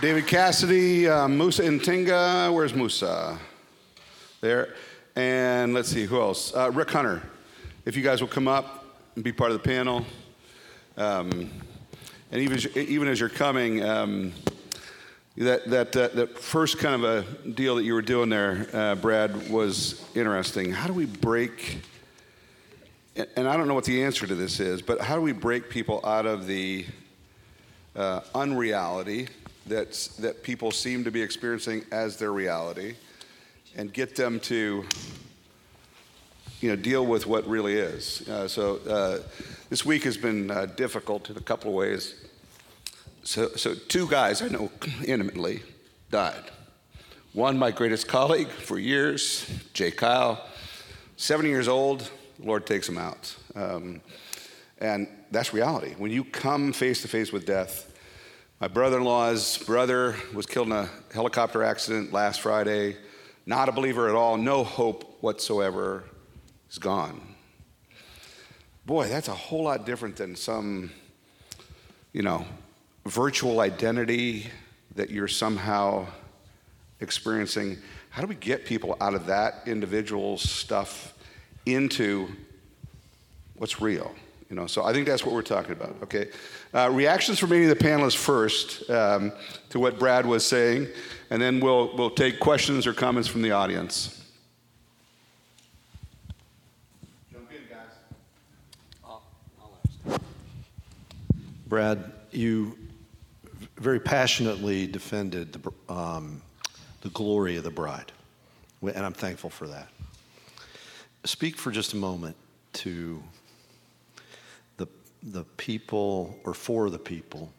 [0.00, 2.52] David Cassidy, uh, Moussa Intiga.
[2.52, 3.38] Where's Moussa?
[4.40, 4.74] There.
[5.14, 6.54] And let's see, who else?
[6.54, 7.22] Uh, Rick Hunter.
[7.84, 10.04] If you guys will come up and be part of the panel.
[10.96, 11.50] Um,
[12.32, 14.32] and even, even as you're coming, um,
[15.36, 18.96] that, that, uh, that first kind of a deal that you were doing there, uh,
[18.96, 20.72] Brad, was interesting.
[20.72, 21.80] How do we break
[23.36, 25.68] and I don't know what the answer to this is, but how do we break
[25.68, 26.86] people out of the
[27.96, 29.28] uh, unreality
[29.66, 32.94] that's, that people seem to be experiencing as their reality
[33.76, 34.84] and get them to
[36.60, 38.28] you know, deal with what really is?
[38.28, 39.18] Uh, so uh,
[39.68, 42.14] this week has been uh, difficult in a couple of ways.
[43.24, 44.70] So, so two guys I know
[45.04, 45.62] intimately
[46.10, 46.44] died.
[47.32, 50.44] One, my greatest colleague for years, Jay Kyle,
[51.16, 53.36] 70 years old, the Lord takes them out.
[53.54, 54.00] Um,
[54.78, 55.94] and that's reality.
[55.98, 57.92] When you come face to face with death,
[58.60, 62.96] my brother in law's brother was killed in a helicopter accident last Friday.
[63.46, 66.04] Not a believer at all, no hope whatsoever.
[66.68, 67.20] He's gone.
[68.84, 70.90] Boy, that's a whole lot different than some,
[72.12, 72.46] you know,
[73.06, 74.46] virtual identity
[74.94, 76.06] that you're somehow
[77.00, 77.78] experiencing.
[78.10, 81.14] How do we get people out of that individual stuff
[81.66, 82.28] into
[83.56, 84.14] what's real.
[84.48, 85.96] You know, so I think that's what we're talking about.
[86.04, 86.28] Okay,
[86.72, 89.30] uh, reactions from any of the panelists first um,
[89.68, 90.88] to what Brad was saying,
[91.28, 94.24] and then we'll we'll take questions or comments from the audience.
[97.30, 97.78] Jump in, guys.
[99.04, 99.22] I'll,
[99.60, 100.18] I'll
[101.66, 102.78] Brad, you
[103.76, 106.40] very passionately defended the, um,
[107.02, 108.12] the glory of the bride,
[108.80, 109.88] and I'm thankful for that
[111.24, 112.36] speak for just a moment
[112.74, 113.22] to
[114.76, 114.86] the,
[115.22, 117.52] the people, or for the people,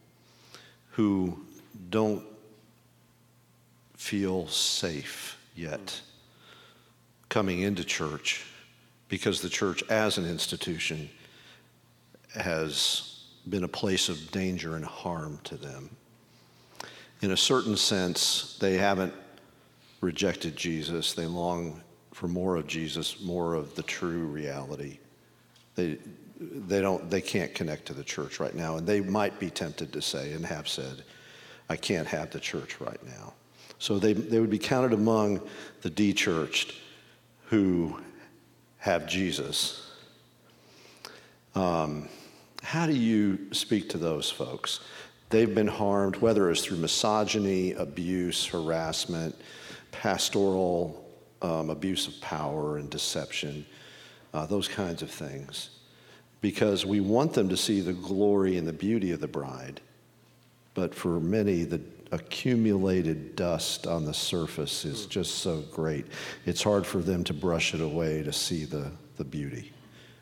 [0.91, 1.45] who
[1.89, 2.23] don't
[3.95, 6.01] feel safe yet
[7.27, 8.45] coming into church
[9.07, 11.09] because the church as an institution
[12.33, 15.89] has been a place of danger and harm to them.
[17.21, 19.13] In a certain sense, they haven't
[20.01, 21.13] rejected Jesus.
[21.13, 21.81] They long
[22.19, 24.99] for more of Jesus, more of the true reality.
[25.75, 25.97] They,
[26.37, 29.93] they, don't, they can't connect to the church right now, and they might be tempted
[29.93, 31.03] to say and have said,
[31.69, 33.35] I can't have the church right now.
[33.77, 35.39] So they, they would be counted among
[35.81, 36.73] the de churched
[37.45, 37.97] who
[38.79, 39.89] have Jesus.
[41.55, 42.09] Um,
[42.63, 44.81] how do you speak to those folks?
[45.29, 49.37] They've been harmed, whether it's through misogyny, abuse, harassment,
[49.93, 51.05] pastoral
[51.41, 53.65] um, abuse of power and deception,
[54.33, 55.69] uh, those kinds of things.
[56.41, 59.81] Because we want them to see the glory and the beauty of the bride.
[60.73, 66.05] But for many, the accumulated dust on the surface is just so great.
[66.45, 69.71] It's hard for them to brush it away to see the, the beauty.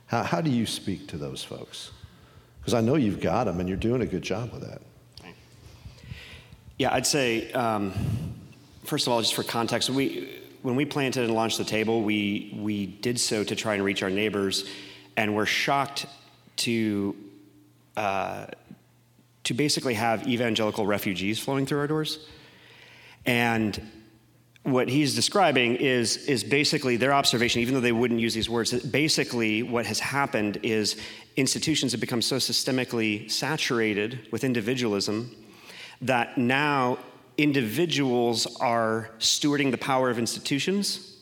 [0.07, 1.91] How, how do you speak to those folks?
[2.59, 4.81] Because I know you've got them and you're doing a good job with that.
[6.77, 7.93] Yeah, I'd say, um,
[8.83, 12.57] first of all, just for context, we, when we planted and launched the table, we,
[12.59, 14.69] we did so to try and reach our neighbors,
[15.15, 16.05] and we're shocked
[16.57, 17.15] to,
[17.95, 18.47] uh,
[19.43, 22.19] to basically have evangelical refugees flowing through our doors.
[23.25, 23.79] And
[24.63, 28.73] what he's describing is, is basically their observation, even though they wouldn't use these words,
[28.73, 30.97] basically what has happened is
[31.37, 35.33] institutions have become so systemically saturated with individualism
[36.01, 36.99] that now
[37.37, 41.17] individuals are stewarding the power of institutions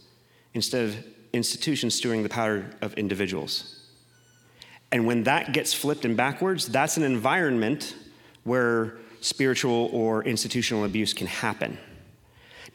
[0.53, 3.81] instead of institutions stewarding the power of individuals.
[4.91, 7.95] And when that gets flipped and backwards, that's an environment
[8.43, 11.77] where spiritual or institutional abuse can happen.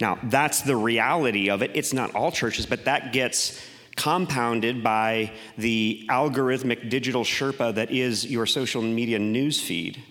[0.00, 1.70] Now, that's the reality of it.
[1.74, 3.60] It's not all churches, but that gets
[3.96, 10.02] compounded by the algorithmic digital Sherpa that is your social media news feed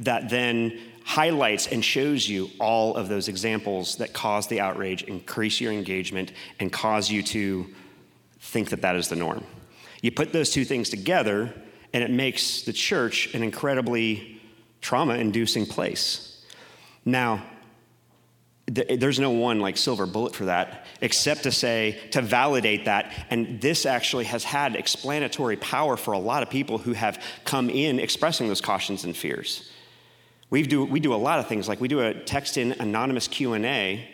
[0.00, 5.60] that then highlights and shows you all of those examples that cause the outrage, increase
[5.60, 7.66] your engagement, and cause you to
[8.40, 9.44] think that that is the norm.
[10.00, 11.54] You put those two things together,
[11.92, 14.40] and it makes the church an incredibly
[14.80, 16.42] trauma inducing place.
[17.04, 17.44] Now,
[18.66, 23.60] there's no one like silver bullet for that except to say to validate that and
[23.60, 28.00] this actually has had explanatory power for a lot of people who have come in
[28.00, 29.70] expressing those cautions and fears
[30.54, 34.08] we do, we do a lot of things, like we do a text-in anonymous Q&A,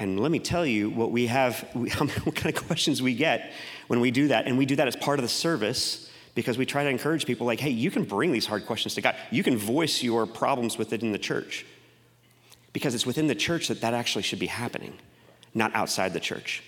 [0.00, 3.52] and let me tell you what we have, what kind of questions we get
[3.86, 4.46] when we do that.
[4.46, 7.46] And we do that as part of the service because we try to encourage people
[7.46, 9.14] like, hey, you can bring these hard questions to God.
[9.30, 11.64] You can voice your problems with it in the church
[12.72, 14.94] because it's within the church that that actually should be happening,
[15.54, 16.64] not outside the church.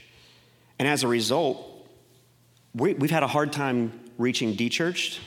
[0.78, 1.66] And as a result,
[2.76, 5.18] we, have had a hard time reaching dechurched,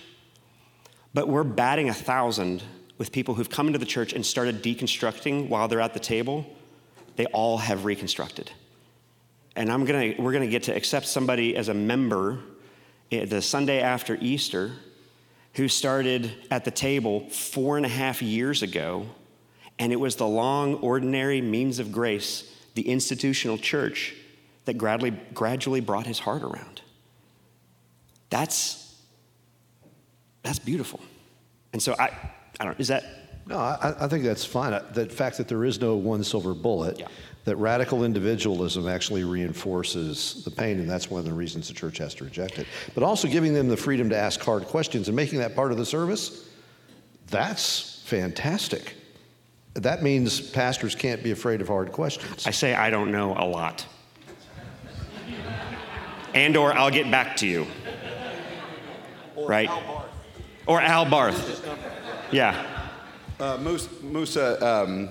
[1.13, 2.63] but we're batting a thousand
[2.99, 6.45] with people who've come into the church and started deconstructing while they're at the table,
[7.15, 8.51] they all have reconstructed.
[9.55, 12.39] And I'm gonna, we're going to get to accept somebody as a member
[13.11, 14.73] eh, the Sunday after Easter
[15.55, 19.07] who started at the table four and a half years ago,
[19.79, 24.13] and it was the long, ordinary means of grace, the institutional church,
[24.65, 26.81] that gradually, gradually brought his heart around.
[28.29, 28.95] That's,
[30.43, 30.99] that's beautiful.
[31.73, 32.11] And so I,
[32.59, 32.73] I don't.
[32.73, 32.81] know.
[32.81, 33.03] Is that?
[33.47, 34.73] No, I, I think that's fine.
[34.73, 36.99] Uh, the fact that there is no one silver bullet.
[36.99, 37.07] Yeah.
[37.45, 41.97] That radical individualism actually reinforces the pain, and that's one of the reasons the church
[41.97, 42.67] has to reject it.
[42.93, 45.77] But also giving them the freedom to ask hard questions and making that part of
[45.77, 46.47] the service,
[47.27, 48.93] that's fantastic.
[49.73, 52.45] That means pastors can't be afraid of hard questions.
[52.45, 53.85] I say I don't know a lot.
[56.35, 57.65] and or I'll get back to you.
[59.35, 59.69] Or right?
[59.69, 60.09] Al Barth.
[60.67, 61.65] Or Al Barth.
[62.31, 62.63] Yeah.
[63.39, 63.57] Uh,
[64.03, 65.09] Moussa, um,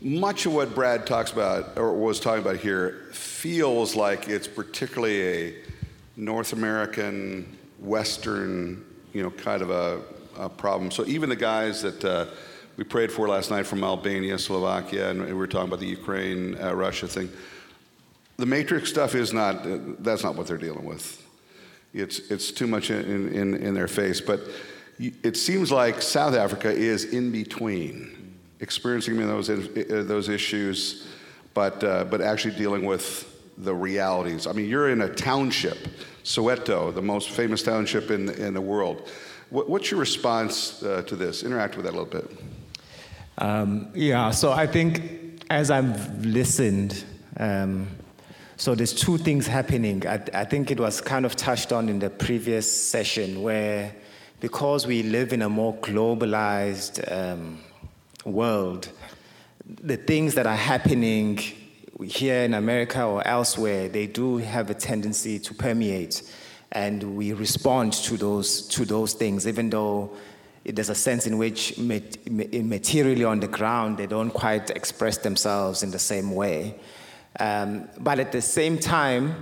[0.00, 5.22] much of what Brad talks about or was talking about here feels like it's particularly
[5.22, 5.54] a
[6.16, 10.00] North American, Western, you know, kind of a,
[10.38, 10.90] a problem.
[10.90, 12.26] So even the guys that uh,
[12.78, 16.56] we prayed for last night from Albania, Slovakia, and we were talking about the Ukraine,
[16.58, 17.30] uh, Russia thing.
[18.38, 21.20] The matrix stuff is not, uh, that's not what they're dealing with.
[21.92, 24.20] It's, it's too much in, in, in their face.
[24.20, 24.40] But
[24.98, 29.58] it seems like South Africa is in between, experiencing those, uh,
[30.06, 31.06] those issues,
[31.52, 34.46] but, uh, but actually dealing with the realities.
[34.46, 35.78] I mean, you're in a township,
[36.24, 39.08] Soweto, the most famous township in, in the world.
[39.50, 41.42] What, what's your response uh, to this?
[41.42, 42.30] Interact with that a little bit.
[43.38, 47.04] Um, yeah, so I think as I've listened,
[47.36, 47.88] um,
[48.56, 50.06] so there's two things happening.
[50.06, 53.94] I, I think it was kind of touched on in the previous session where
[54.44, 57.58] because we live in a more globalized um,
[58.26, 58.90] world,
[59.64, 61.38] the things that are happening
[62.02, 66.30] here in America or elsewhere, they do have a tendency to permeate,
[66.72, 70.14] and we respond to those to those things, even though
[70.66, 75.90] there's a sense in which materially on the ground they don't quite express themselves in
[75.90, 76.74] the same way.
[77.40, 79.36] Um, but at the same time,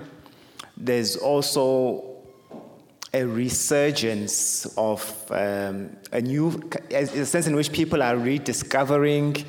[0.77, 2.12] there's also
[3.15, 9.45] a resurgence of um, a new a sense in which people are rediscovering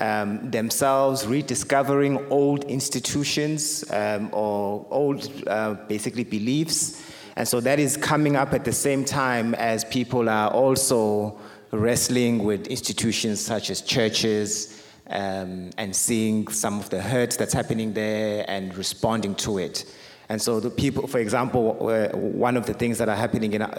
[0.00, 7.02] um, themselves, rediscovering old institutions um, or old, uh, basically, beliefs.
[7.36, 11.38] And so that is coming up at the same time as people are also
[11.70, 17.92] wrestling with institutions such as churches um, and seeing some of the hurt that's happening
[17.92, 19.84] there and responding to it.
[20.28, 23.62] And so the people, for example, uh, one of the things that are happening in,
[23.62, 23.70] uh,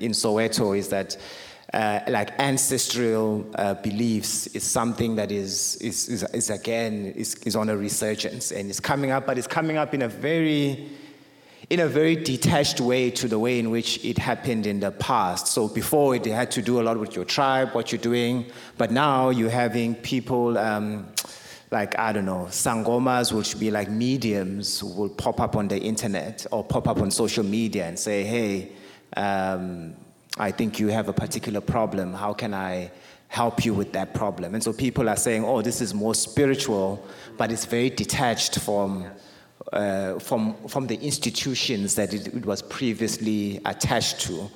[0.00, 1.16] in Soweto is that
[1.72, 7.56] uh, like ancestral uh, beliefs is something that is, is, is, is, again, is, is
[7.56, 10.90] on a resurgence and it's coming up, but it's coming up in a very,
[11.70, 15.46] in a very detached way to the way in which it happened in the past.
[15.46, 18.90] So before it had to do a lot with your tribe, what you're doing, but
[18.90, 21.06] now you're having people, um,
[21.72, 26.46] like, I don't know, sangomas, which be like mediums will pop up on the internet
[26.52, 28.72] or pop up on social media and say, hey,
[29.16, 29.94] um,
[30.38, 32.12] I think you have a particular problem.
[32.12, 32.90] How can I
[33.28, 34.54] help you with that problem?
[34.54, 37.04] And so people are saying, oh, this is more spiritual,
[37.38, 39.06] but it's very detached from,
[39.72, 44.50] uh, from, from the institutions that it, it was previously attached to.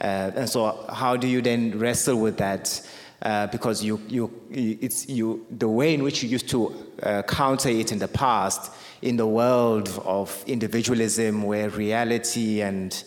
[0.00, 2.80] Uh, and so, how do you then wrestle with that?
[3.24, 7.70] Uh, because you, you, it's you, the way in which you used to uh, counter
[7.70, 8.70] it in the past,
[9.00, 13.02] in the world of individualism, where reality and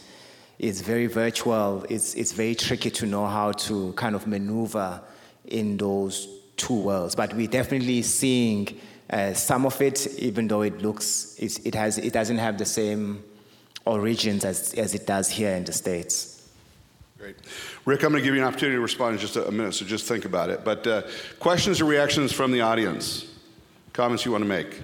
[0.57, 1.86] it's very virtual.
[1.88, 5.01] It's, it's very tricky to know how to kind of maneuver
[5.45, 7.13] in those two worlds.
[7.13, 8.80] But we're definitely seeing
[9.11, 13.24] uh, some of it, even though it looks, it, has, it doesn't have the same
[13.86, 16.37] origins as, as it does here in the States.
[17.18, 17.36] Great.
[17.86, 19.86] Rick, I'm going to give you an opportunity to respond in just a minute, so
[19.86, 20.63] just think about it.
[20.63, 21.01] But uh,
[21.39, 23.26] questions or reactions from the audience?
[23.91, 24.82] Comments you want to make?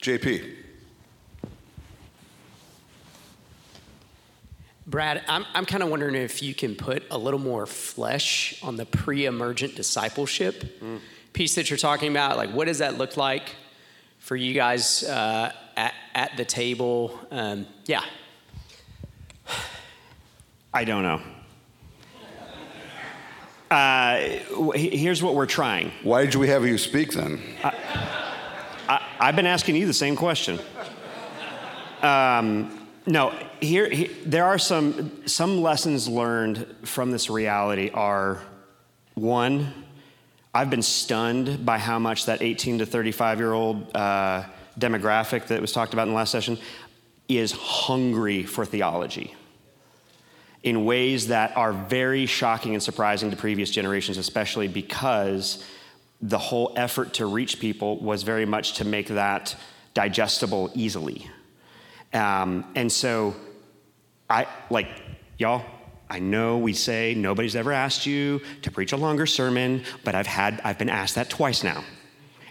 [0.00, 0.54] JP.
[4.86, 8.76] Brad, I'm, I'm kind of wondering if you can put a little more flesh on
[8.76, 11.00] the pre emergent discipleship mm.
[11.34, 12.38] piece that you're talking about.
[12.38, 13.56] Like, what does that look like
[14.20, 17.20] for you guys uh, at, at the table?
[17.30, 18.04] Um, yeah.
[20.72, 21.20] I don't know.
[23.70, 24.18] Uh,
[24.74, 25.92] here's what we're trying.
[26.02, 27.40] Why did we have you speak then?
[27.62, 30.58] I, have been asking you the same question.
[32.02, 38.42] Um, no, here, here, there are some some lessons learned from this reality are
[39.14, 39.72] one
[40.54, 44.44] i've been stunned by how much that 18 to 35 year old uh,
[44.78, 46.58] demographic that was talked about in the last session
[47.28, 49.34] is hungry for theology
[50.62, 55.64] in ways that are very shocking and surprising to previous generations especially because
[56.20, 59.56] the whole effort to reach people was very much to make that
[59.94, 61.28] digestible easily
[62.12, 63.34] um, and so
[64.28, 64.88] I like
[65.38, 65.64] y'all.
[66.08, 70.26] I know we say nobody's ever asked you to preach a longer sermon, but I've
[70.26, 71.84] had I've been asked that twice now.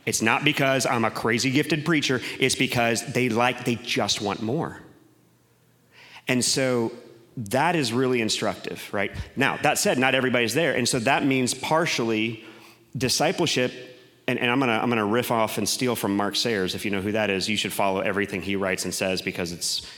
[0.05, 4.41] It's not because I'm a crazy gifted preacher, it's because they like they just want
[4.41, 4.81] more.
[6.27, 6.91] And so
[7.37, 9.11] that is really instructive, right?
[9.35, 10.75] Now, that said, not everybody's there.
[10.75, 12.43] And so that means partially
[12.97, 13.71] discipleship
[14.27, 16.75] and, and, I'm, gonna, I'm gonna riff off and steal from Mark Sayers.
[16.75, 19.51] If you know who that is, you should follow everything he writes and says because
[19.51, 19.89] it's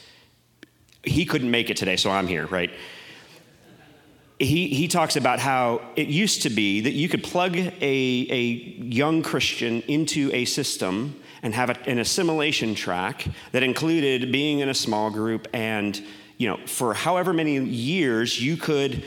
[1.03, 2.69] he couldn't make it today, so I'm here, right?
[4.39, 8.39] He, he talks about how it used to be that you could plug a, a
[8.39, 14.69] young Christian into a system and have a, an assimilation track that included being in
[14.69, 16.01] a small group and
[16.41, 19.03] you know for however many years you could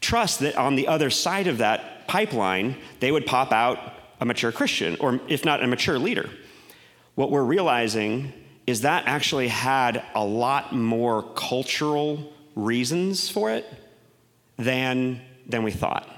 [0.00, 3.78] trust that on the other side of that pipeline they would pop out
[4.20, 6.28] a mature christian or if not a mature leader
[7.14, 8.32] what we're realizing
[8.66, 13.66] is that actually had a lot more cultural reasons for it
[14.56, 16.08] than, than we thought.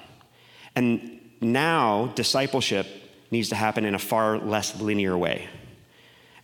[0.75, 2.87] And now discipleship
[3.31, 5.49] needs to happen in a far less linear way.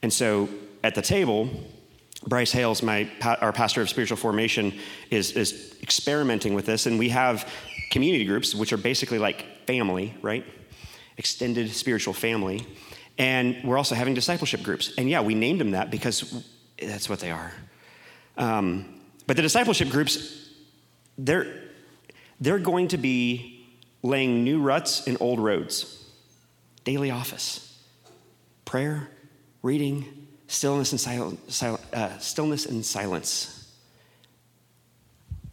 [0.03, 0.49] And so
[0.83, 1.49] at the table,
[2.27, 4.79] Bryce Hales, my, our pastor of spiritual formation,
[5.11, 6.87] is, is experimenting with this.
[6.87, 7.49] And we have
[7.91, 10.45] community groups, which are basically like family, right?
[11.18, 12.66] Extended spiritual family.
[13.18, 14.93] And we're also having discipleship groups.
[14.97, 16.45] And yeah, we named them that because
[16.81, 17.53] that's what they are.
[18.37, 20.49] Um, but the discipleship groups,
[21.18, 21.62] they're,
[22.41, 23.66] they're going to be
[24.03, 25.99] laying new ruts in old roads.
[26.85, 27.81] Daily office,
[28.64, 29.09] prayer,
[29.62, 30.22] reading,
[30.53, 33.72] stillness and, sil- sil- uh, stillness and silence.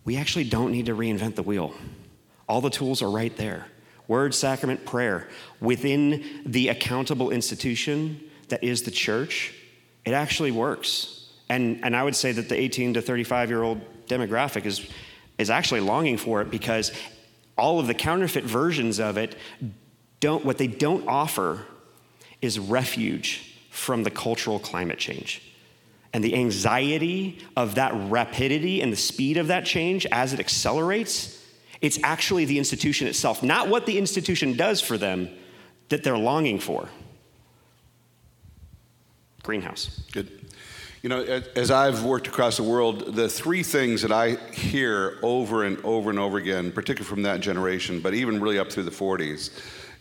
[0.04, 1.74] We actually don't need to reinvent the wheel.
[2.50, 3.68] All the tools are right there
[4.08, 5.30] word, sacrament, prayer
[5.62, 9.54] within the accountable institution that is the church,
[10.04, 11.30] it actually works.
[11.48, 14.90] And, and I would say that the 18 to 35 year old demographic is,
[15.38, 16.92] is actually longing for it because
[17.56, 19.36] all of the counterfeit versions of it
[20.20, 21.64] don't, what they don't offer
[22.42, 23.49] is refuge
[23.80, 25.42] from the cultural climate change.
[26.12, 31.42] And the anxiety of that rapidity and the speed of that change as it accelerates,
[31.82, 35.30] it's actually the institution itself, not what the institution does for them
[35.88, 36.90] that they're longing for.
[39.44, 40.02] Greenhouse.
[40.12, 40.48] Good.
[41.02, 41.22] You know,
[41.56, 46.10] as I've worked across the world, the three things that I hear over and over
[46.10, 49.52] and over again, particularly from that generation, but even really up through the 40s,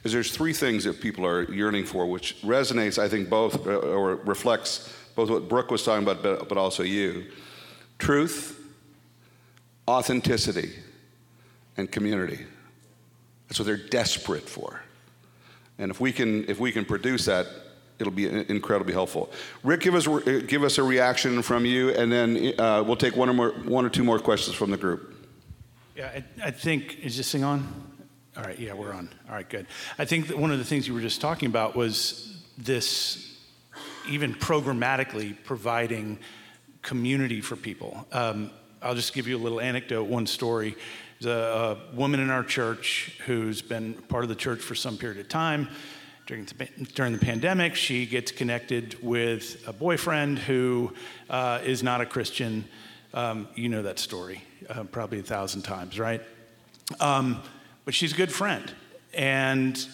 [0.05, 3.71] is there's three things that people are yearning for, which resonates, I think, both uh,
[3.71, 7.27] or reflects both what Brooke was talking about, but, also you.
[7.99, 8.61] Truth,
[9.89, 10.71] authenticity,
[11.77, 12.47] and community.
[13.49, 14.81] That's what they're desperate for.
[15.79, 17.47] And if we can, if we can produce that,
[17.99, 19.33] it'll be incredibly helpful.
[19.65, 20.07] Rick, give us
[20.47, 23.85] give us a reaction from you, and then uh, we'll take one or more, one
[23.85, 25.15] or two more questions from the group.
[25.97, 27.88] Yeah, I, I think is this thing on?
[28.39, 29.11] All right, yeah, we're on.
[29.29, 29.67] All right, good.
[29.99, 33.37] I think that one of the things you were just talking about was this,
[34.09, 36.21] even programmatically providing
[36.83, 38.07] community for people.
[38.13, 40.77] Um, I'll just give you a little anecdote, one story.
[41.21, 44.97] There's a, a woman in our church who's been part of the church for some
[44.97, 45.69] period of time
[46.29, 50.93] during the, during the pandemic, she gets connected with a boyfriend who
[51.31, 52.67] uh, is not a Christian.
[53.15, 56.21] Um, you know that story uh, probably a thousand times, right?
[57.01, 57.43] Um,
[57.89, 58.71] but she's a good friend.
[59.15, 59.89] And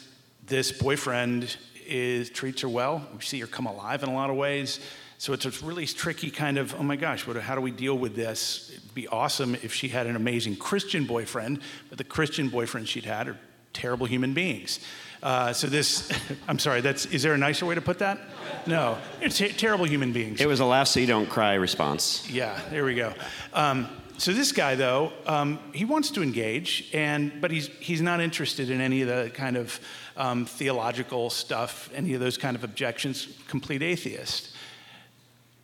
[0.46, 3.06] this boyfriend is, treats her well.
[3.14, 4.80] We see her come alive in a lot of ways.
[5.18, 7.96] So it's a really tricky kind of, oh my gosh, what, how do we deal
[7.96, 8.72] with this?
[8.74, 13.04] It'd be awesome if she had an amazing Christian boyfriend, but the Christian boyfriends she'd
[13.04, 13.38] had are
[13.72, 14.80] terrible human beings.
[15.22, 16.10] Uh, so this,
[16.48, 18.18] I'm sorry, that's, is there a nicer way to put that?
[18.66, 20.40] No, it's terrible human beings.
[20.40, 22.28] It was a laugh so you don't cry response.
[22.28, 23.14] Yeah, there we go.
[23.52, 28.20] Um, so this guy, though, um, he wants to engage, and but he's he's not
[28.20, 29.80] interested in any of the kind of
[30.16, 33.28] um, theological stuff, any of those kind of objections.
[33.48, 34.50] Complete atheist.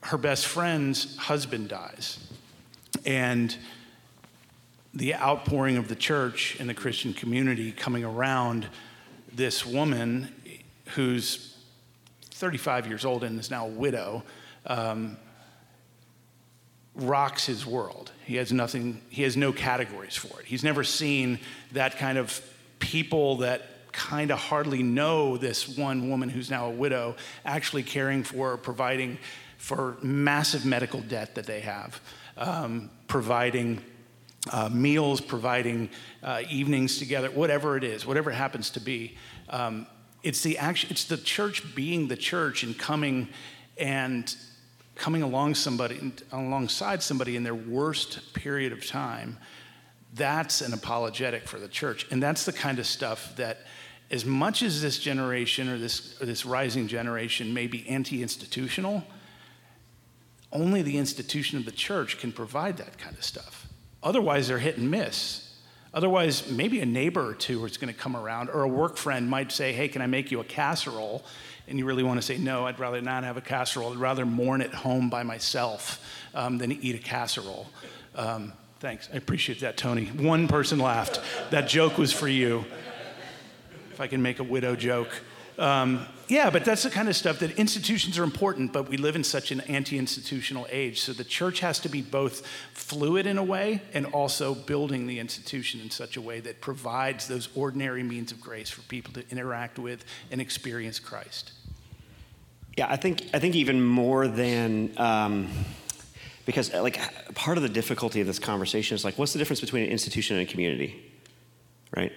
[0.02, 2.18] Her best friend's husband dies,
[3.06, 3.56] and
[4.94, 8.66] the outpouring of the church and the Christian community coming around
[9.32, 10.34] this woman
[10.94, 11.56] who's
[12.32, 14.24] 35 years old and is now a widow
[14.66, 15.16] um,
[16.96, 18.10] rocks his world.
[18.30, 20.46] He has nothing, he has no categories for it.
[20.46, 21.40] He's never seen
[21.72, 22.40] that kind of
[22.78, 28.22] people that kind of hardly know this one woman who's now a widow actually caring
[28.22, 29.18] for, providing
[29.58, 32.00] for massive medical debt that they have,
[32.36, 33.82] um, providing
[34.52, 35.90] uh, meals, providing
[36.22, 39.16] uh, evenings together, whatever it is, whatever it happens to be.
[39.48, 39.88] Um,
[40.22, 43.30] it's the action, it's the church being the church and coming
[43.76, 44.32] and
[45.00, 49.38] coming along somebody alongside somebody in their worst period of time.
[50.12, 53.58] That's an apologetic for the church, and that's the kind of stuff that.
[54.12, 59.04] As much as this generation or this, or this rising generation may be anti institutional,
[60.50, 63.68] only the institution of the church can provide that kind of stuff.
[64.02, 65.54] Otherwise, they're hit and miss.
[65.94, 69.30] Otherwise, maybe a neighbor or two is going to come around, or a work friend
[69.30, 71.24] might say, Hey, can I make you a casserole?
[71.70, 73.92] And you really want to say, No, I'd rather not have a casserole.
[73.92, 76.04] I'd rather mourn at home by myself
[76.34, 77.68] um, than eat a casserole.
[78.14, 79.08] Um, thanks.
[79.12, 80.06] I appreciate that, Tony.
[80.06, 81.20] One person laughed.
[81.50, 82.64] That joke was for you.
[83.92, 85.10] If I can make a widow joke.
[85.58, 89.14] Um, yeah, but that's the kind of stuff that institutions are important, but we live
[89.14, 91.00] in such an anti institutional age.
[91.02, 95.18] So the church has to be both fluid in a way and also building the
[95.18, 99.24] institution in such a way that provides those ordinary means of grace for people to
[99.30, 101.52] interact with and experience Christ.
[102.76, 104.92] Yeah, I think, I think even more than.
[104.96, 105.48] Um,
[106.46, 106.98] because like
[107.34, 110.36] part of the difficulty of this conversation is like what's the difference between an institution
[110.36, 111.12] and a community
[111.94, 112.12] right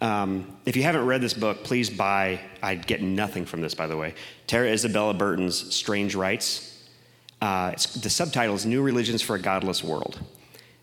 [0.00, 2.40] um, if you haven't read this book, please buy.
[2.62, 4.14] I get nothing from this, by the way.
[4.46, 6.88] Tara Isabella Burton's Strange Rites.
[7.40, 10.20] Uh, the subtitle is New Religions for a Godless World.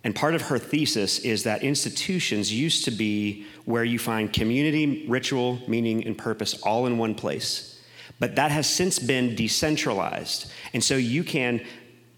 [0.03, 5.05] And part of her thesis is that institutions used to be where you find community,
[5.07, 7.74] ritual, meaning, and purpose all in one place.
[8.19, 10.51] But that has since been decentralized.
[10.73, 11.61] And so you can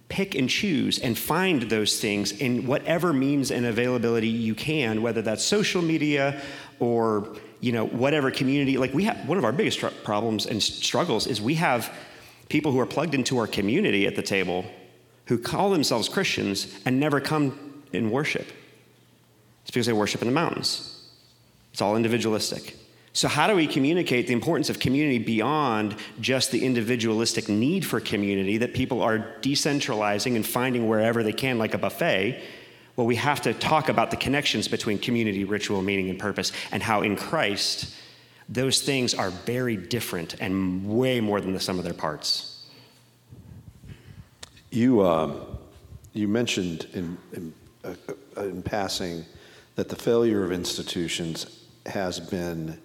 [0.09, 5.21] pick and choose and find those things in whatever means and availability you can, whether
[5.21, 6.41] that's social media
[6.79, 8.77] or you know whatever community.
[8.77, 11.93] Like we have one of our biggest tr- problems and struggles is we have
[12.49, 14.65] people who are plugged into our community at the table
[15.25, 18.47] who call themselves Christians and never come in worship.
[19.63, 21.09] It's because they worship in the mountains.
[21.73, 22.77] It's all individualistic.
[23.17, 27.99] So, how do we communicate the importance of community beyond just the individualistic need for
[27.99, 32.39] community that people are decentralizing and finding wherever they can, like a buffet?
[32.95, 36.83] Well, we have to talk about the connections between community, ritual, meaning, and purpose, and
[36.83, 37.95] how in Christ
[38.49, 42.67] those things are very different and way more than the sum of their parts.
[44.69, 45.33] You, uh,
[46.13, 47.53] you mentioned in, in,
[47.83, 47.95] uh,
[48.37, 49.25] uh in passing
[49.73, 52.77] that the failure of institutions has been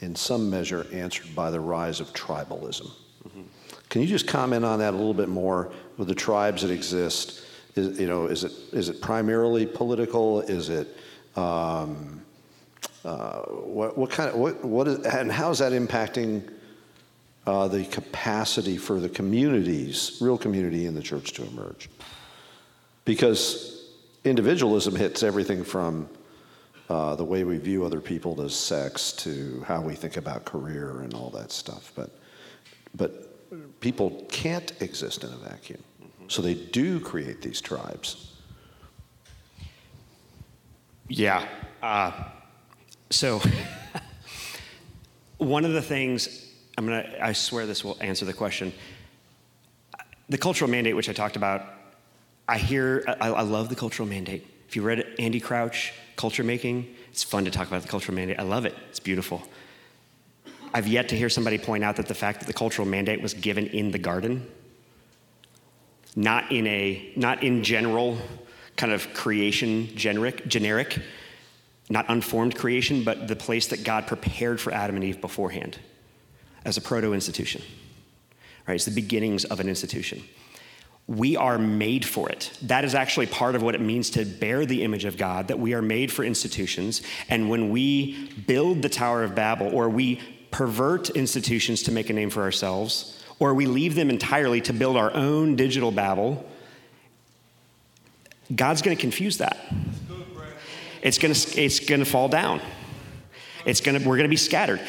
[0.00, 2.90] in some measure answered by the rise of tribalism.
[3.28, 3.42] Mm-hmm.
[3.88, 7.44] Can you just comment on that a little bit more with the tribes that exist?
[7.76, 10.40] Is, you know, is it, is it primarily political?
[10.40, 10.96] Is it,
[11.36, 12.22] um,
[13.04, 16.50] uh, what, what kind of, what, what is, and how is that impacting
[17.46, 21.88] uh, the capacity for the communities, real community in the church to emerge?
[23.04, 23.90] Because
[24.24, 26.08] individualism hits everything from
[26.88, 31.00] uh, the way we view other people as sex to how we think about career
[31.00, 31.92] and all that stuff.
[31.94, 32.10] But,
[32.94, 35.82] but people can't exist in a vacuum.
[36.02, 36.24] Mm-hmm.
[36.28, 38.32] So they do create these tribes.
[41.08, 41.46] Yeah.
[41.82, 42.12] Uh,
[43.10, 43.40] so,
[45.38, 48.72] one of the things, I'm to, I swear this will answer the question.
[50.28, 51.62] The cultural mandate, which I talked about,
[52.48, 54.46] I hear, I, I love the cultural mandate.
[54.68, 56.94] If you read Andy Crouch, culture making.
[57.10, 58.38] It's fun to talk about the cultural mandate.
[58.38, 59.42] I love it, it's beautiful.
[60.72, 63.32] I've yet to hear somebody point out that the fact that the cultural mandate was
[63.32, 64.46] given in the garden,
[66.16, 68.18] not in a, not in general
[68.76, 70.98] kind of creation generic, generic,
[71.88, 75.78] not unformed creation, but the place that God prepared for Adam and Eve beforehand
[76.64, 77.62] as a proto institution.
[78.66, 78.74] Right?
[78.74, 80.24] It's the beginnings of an institution
[81.06, 82.50] we are made for it.
[82.62, 85.58] That is actually part of what it means to bear the image of God, that
[85.58, 87.02] we are made for institutions.
[87.28, 92.14] And when we build the Tower of Babel, or we pervert institutions to make a
[92.14, 96.48] name for ourselves, or we leave them entirely to build our own digital Babel,
[98.54, 99.58] God's going to confuse that.
[101.02, 102.62] It's going to, it's going to fall down.
[103.66, 104.80] It's going to, we're going to be scattered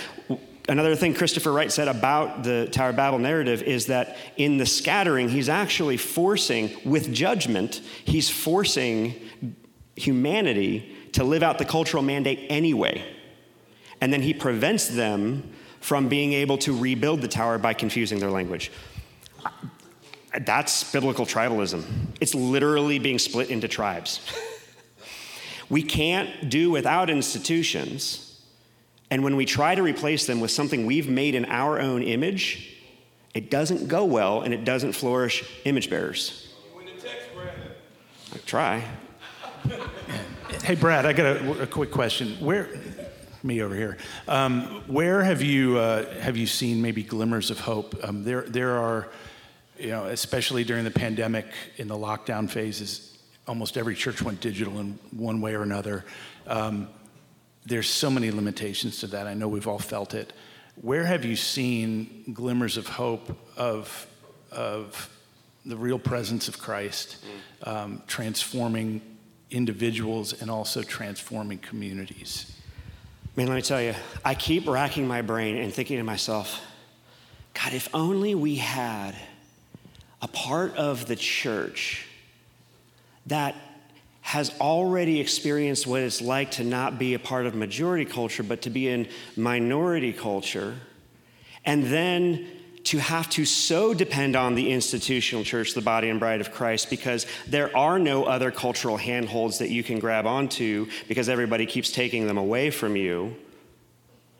[0.68, 4.66] another thing Christopher Wright said about the Tower of Babel narrative is that in the
[4.66, 9.16] scattering, he's actually forcing, with judgment, he's forcing
[9.96, 13.06] humanity to live out the cultural mandate anyway.
[14.02, 18.32] And then he prevents them from being able to rebuild the tower by confusing their
[18.32, 18.72] language.
[20.38, 21.84] That's biblical tribalism.
[22.20, 24.20] It's literally being split into tribes.
[25.70, 28.25] we can't do without institutions
[29.12, 32.76] and when we try to replace them with something we've made in our own image,
[33.34, 36.54] it doesn't go well and it doesn't flourish image bearers.
[38.34, 38.84] I try.
[40.64, 42.36] Hey, Brad, I got a, a, quick question.
[42.40, 42.70] Where,
[43.44, 43.98] me over here,
[44.28, 47.96] um, where have you, uh, have you seen maybe glimmers of hope?
[48.04, 49.10] Um, there, there are,
[49.78, 51.46] you know, especially during the pandemic
[51.78, 56.04] in the lockdown phases, almost every church went digital in one way or another.
[56.48, 56.88] Um,
[57.66, 59.28] there's so many limitations to that.
[59.28, 60.34] I know we've all felt it.
[60.82, 64.08] Where have you seen glimmers of hope of,
[64.52, 65.10] of
[65.66, 67.24] the real presence of Christ
[67.64, 69.02] um, transforming
[69.50, 72.52] individuals and also transforming communities?
[73.36, 76.62] Man, let me tell you, I keep racking my brain and thinking to myself,
[77.54, 79.16] God, if only we had
[80.22, 82.06] a part of the church
[83.26, 83.56] that
[84.26, 88.64] has already experienced what it's like to not be a part of majority culture, but
[88.64, 90.74] to be in minority culture,
[91.64, 92.48] and then
[92.86, 96.90] to have to so depend on the institutional church, the body and bride of Christ,
[96.90, 101.92] because there are no other cultural handholds that you can grab onto because everybody keeps
[101.92, 103.36] taking them away from you.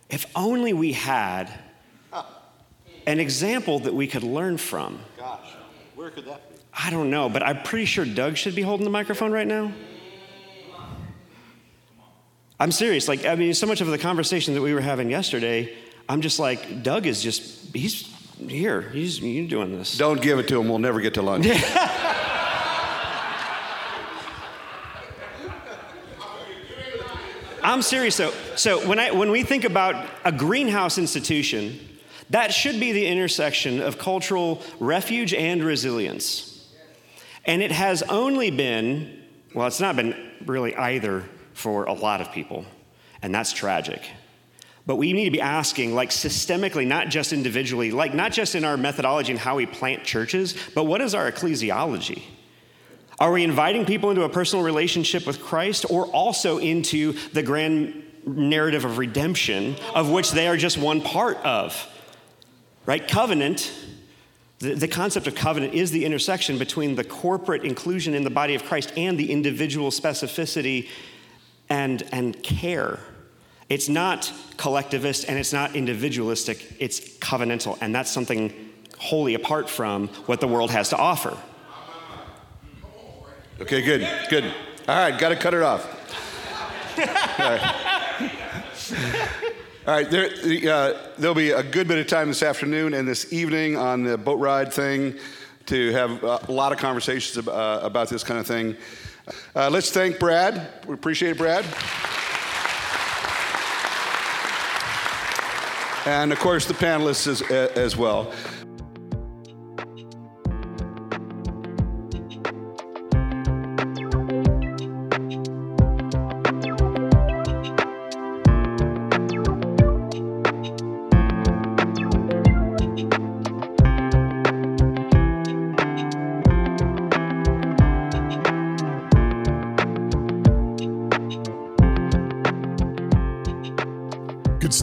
[0.10, 1.52] If only we had
[3.06, 4.98] an example that we could learn from.
[5.16, 5.54] Gosh,
[5.94, 6.55] where could that be?
[6.78, 9.72] I don't know, but I'm pretty sure Doug should be holding the microphone right now.
[12.60, 13.08] I'm serious.
[13.08, 15.74] Like, I mean, so much of the conversation that we were having yesterday,
[16.08, 18.82] I'm just like, Doug is just, he's here.
[18.82, 19.98] He's you doing this.
[19.98, 20.70] Don't give it to him.
[20.70, 21.48] We'll never get to lunch.
[27.64, 28.32] I'm serious though.
[28.56, 31.80] So when I when we think about a greenhouse institution,
[32.30, 36.55] that should be the intersection of cultural refuge and resilience.
[37.46, 39.24] And it has only been,
[39.54, 40.16] well, it's not been
[40.46, 41.24] really either
[41.54, 42.66] for a lot of people,
[43.22, 44.02] and that's tragic.
[44.88, 48.66] But we need to be asking, like systemically, not just individually, like not just in
[48.66, 52.22] our methodology and how we plant churches, but what is our ecclesiology?
[53.20, 58.04] Are we inviting people into a personal relationship with Christ or also into the grand
[58.26, 61.88] narrative of redemption, of which they are just one part of.
[62.86, 63.08] Right?
[63.08, 63.72] Covenant,
[64.60, 68.56] the, the concept of covenant is the intersection between the corporate inclusion in the body
[68.56, 70.88] of Christ and the individual specificity
[71.70, 73.00] and, and care.
[73.68, 78.54] It's not collectivist and it's not individualistic, it's covenantal, and that's something
[78.98, 81.38] wholly apart from what the world has to offer.
[83.60, 84.44] Okay, good, good.
[84.88, 85.92] All right, got to cut it off.
[89.88, 90.32] All right, there,
[90.74, 94.18] uh, there'll be a good bit of time this afternoon and this evening on the
[94.18, 95.14] boat ride thing
[95.68, 98.76] to have a lot of conversations about, uh, about this kind of thing.
[99.56, 100.70] Uh, let's thank Brad.
[100.88, 101.66] We appreciate it, Brad.
[106.08, 107.44] And of course, the panelists as,
[107.78, 108.34] as well.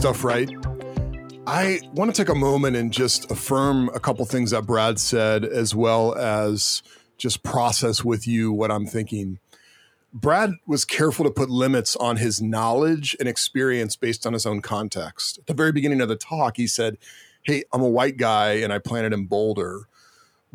[0.03, 0.49] Stuff, right?
[1.47, 5.45] I want to take a moment and just affirm a couple things that Brad said,
[5.45, 6.83] as well as
[7.17, 9.39] just process with you what I'm thinking.
[10.13, 14.61] Brad was careful to put limits on his knowledge and experience based on his own
[14.61, 15.37] context.
[15.37, 16.97] At the very beginning of the talk, he said,
[17.43, 19.87] Hey, I'm a white guy and I planted in Boulder.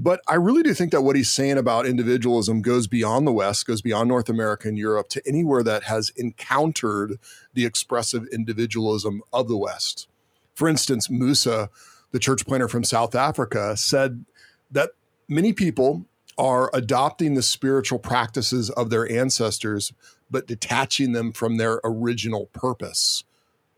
[0.00, 3.66] But I really do think that what he's saying about individualism goes beyond the West,
[3.66, 7.18] goes beyond North America and Europe to anywhere that has encountered
[7.52, 10.06] the expressive individualism of the West.
[10.54, 11.68] For instance, Moussa,
[12.12, 14.24] the church planter from South Africa, said
[14.70, 14.90] that
[15.26, 16.06] many people
[16.38, 19.92] are adopting the spiritual practices of their ancestors,
[20.30, 23.24] but detaching them from their original purpose.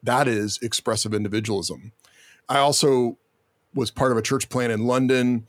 [0.03, 1.93] That is expressive individualism.
[2.47, 3.17] I also
[3.75, 5.47] was part of a church plant in London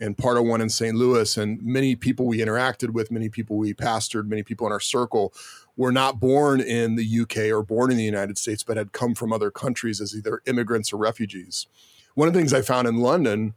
[0.00, 0.96] and part of one in St.
[0.96, 1.36] Louis.
[1.36, 5.32] And many people we interacted with, many people we pastored, many people in our circle
[5.76, 9.14] were not born in the UK or born in the United States, but had come
[9.14, 11.66] from other countries as either immigrants or refugees.
[12.14, 13.54] One of the things I found in London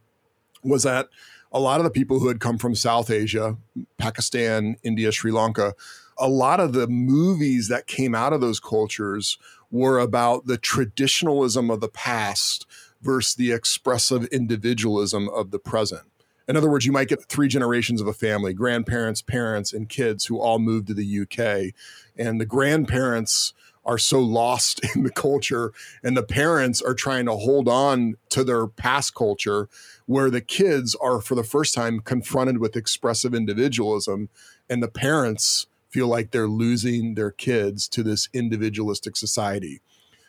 [0.62, 1.08] was that
[1.52, 3.56] a lot of the people who had come from South Asia,
[3.96, 5.74] Pakistan, India, Sri Lanka,
[6.18, 9.38] a lot of the movies that came out of those cultures
[9.70, 12.66] were about the traditionalism of the past
[13.02, 16.02] versus the expressive individualism of the present.
[16.46, 20.26] In other words, you might get three generations of a family grandparents, parents, and kids
[20.26, 21.74] who all moved to the UK.
[22.16, 23.54] And the grandparents
[23.86, 25.72] are so lost in the culture,
[26.02, 29.68] and the parents are trying to hold on to their past culture,
[30.06, 34.28] where the kids are, for the first time, confronted with expressive individualism,
[34.68, 39.80] and the parents feel like they're losing their kids to this individualistic society.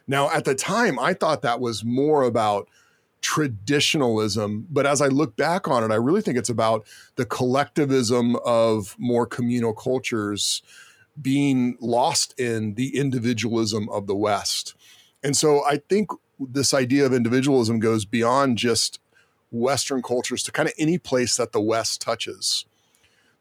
[0.07, 2.69] Now, at the time, I thought that was more about
[3.25, 4.67] traditionalism.
[4.69, 8.95] But as I look back on it, I really think it's about the collectivism of
[8.99, 10.61] more communal cultures
[11.19, 14.75] being lost in the individualism of the West.
[15.23, 18.99] And so I think this idea of individualism goes beyond just
[19.51, 22.65] Western cultures to kind of any place that the West touches.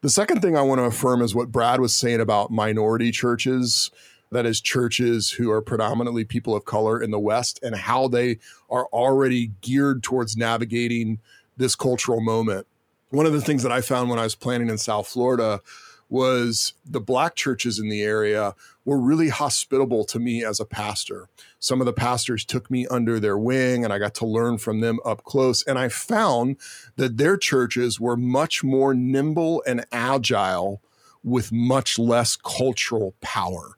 [0.01, 3.91] The second thing I want to affirm is what Brad was saying about minority churches
[4.31, 8.39] that is churches who are predominantly people of color in the West and how they
[8.69, 11.19] are already geared towards navigating
[11.57, 12.67] this cultural moment.
[13.09, 15.61] One of the things that I found when I was planting in South Florida
[16.09, 18.53] was the black churches in the area
[18.83, 21.27] were really hospitable to me as a pastor.
[21.59, 24.81] Some of the pastors took me under their wing and I got to learn from
[24.81, 25.63] them up close.
[25.63, 26.57] And I found
[26.95, 30.81] that their churches were much more nimble and agile
[31.23, 33.75] with much less cultural power.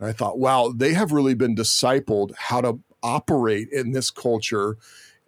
[0.00, 4.78] And I thought, wow, they have really been discipled how to operate in this culture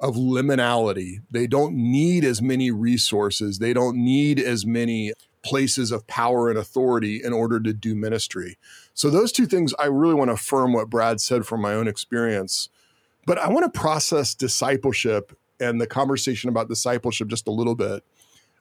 [0.00, 1.18] of liminality.
[1.30, 5.12] They don't need as many resources, they don't need as many
[5.42, 8.58] places of power and authority in order to do ministry.
[8.94, 11.86] So, those two things, I really want to affirm what Brad said from my own
[11.86, 12.68] experience.
[13.26, 18.02] But I want to process discipleship and the conversation about discipleship just a little bit.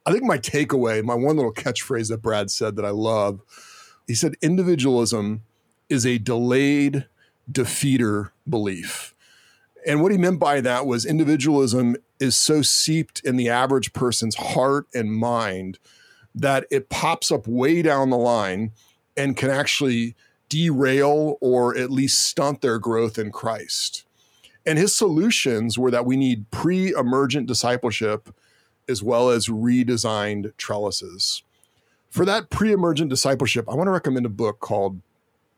[0.05, 3.41] I think my takeaway, my one little catchphrase that Brad said that I love,
[4.07, 5.43] he said, individualism
[5.91, 7.05] is a delayed
[7.51, 9.13] defeater belief.
[9.85, 14.35] And what he meant by that was individualism is so seeped in the average person's
[14.35, 15.79] heart and mind
[16.33, 18.71] that it pops up way down the line
[19.17, 20.15] and can actually
[20.49, 24.05] derail or at least stunt their growth in Christ.
[24.65, 28.33] And his solutions were that we need pre emergent discipleship
[28.87, 31.43] as well as redesigned trellises.
[32.09, 35.01] For that pre emergent discipleship, I want to recommend a book called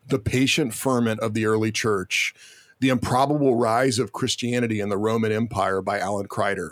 [0.08, 2.34] The Patient Ferment of the Early Church
[2.80, 6.72] The Improbable Rise of Christianity in the Roman Empire by Alan Kreider.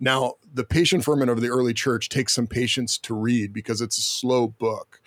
[0.00, 3.98] Now, The Patient Ferment of the Early Church takes some patience to read because it's
[3.98, 5.00] a slow book.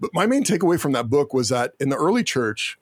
[0.00, 2.78] But my main takeaway from that book was that in the early church,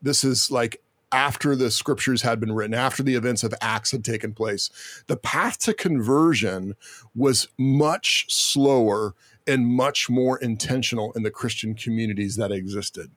[0.00, 4.04] this is like after the scriptures had been written, after the events of Acts had
[4.04, 4.70] taken place,
[5.06, 6.74] the path to conversion
[7.14, 9.14] was much slower
[9.46, 13.10] and much more intentional in the Christian communities that existed.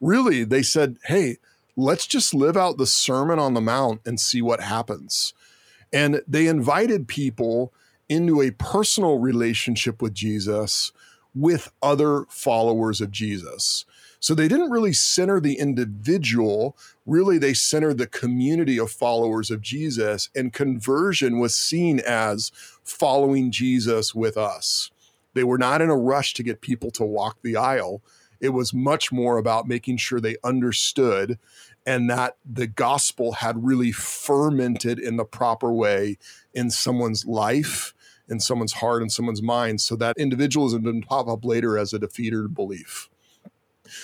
[0.00, 1.36] Really, they said, hey,
[1.76, 5.34] let's just live out the Sermon on the Mount and see what happens.
[5.92, 7.72] And they invited people
[8.08, 10.92] into a personal relationship with Jesus
[11.34, 13.84] with other followers of Jesus.
[14.18, 16.76] So they didn't really center the individual,
[17.06, 22.52] really, they centered the community of followers of Jesus, and conversion was seen as
[22.84, 24.90] following Jesus with us.
[25.32, 28.02] They were not in a rush to get people to walk the aisle.
[28.40, 31.38] It was much more about making sure they understood
[31.86, 36.18] and that the gospel had really fermented in the proper way
[36.54, 37.94] in someone's life,
[38.28, 41.98] in someone's heart, in someone's mind, so that individualism didn't pop up later as a
[41.98, 43.08] defeater belief.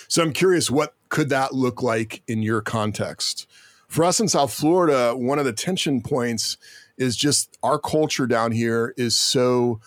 [0.08, 3.46] So I'm curious, what could that look like in your context?
[3.88, 6.56] For us in South Florida, one of the tension points
[6.98, 9.80] is just our culture down here is so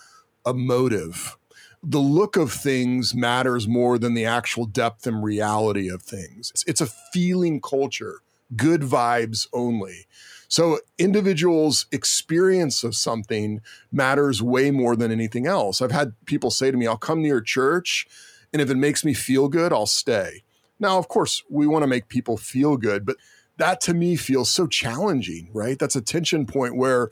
[0.46, 1.36] emotive.
[1.82, 6.50] The look of things matters more than the actual depth and reality of things.
[6.50, 8.20] It's, it's a feeling culture,
[8.54, 10.06] good vibes only.
[10.48, 13.60] So individuals' experience of something
[13.90, 15.80] matters way more than anything else.
[15.80, 18.06] I've had people say to me, I'll come to your church
[18.52, 20.42] and if it makes me feel good, I'll stay.
[20.78, 23.16] Now, of course, we want to make people feel good, but
[23.58, 25.78] that to me feels so challenging, right?
[25.78, 27.10] That's a tension point where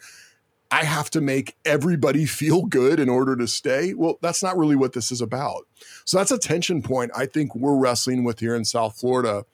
[0.70, 3.94] I have to make everybody feel good in order to stay.
[3.94, 5.66] Well, that's not really what this is about.
[6.04, 9.44] So that's a tension point I think we're wrestling with here in South Florida.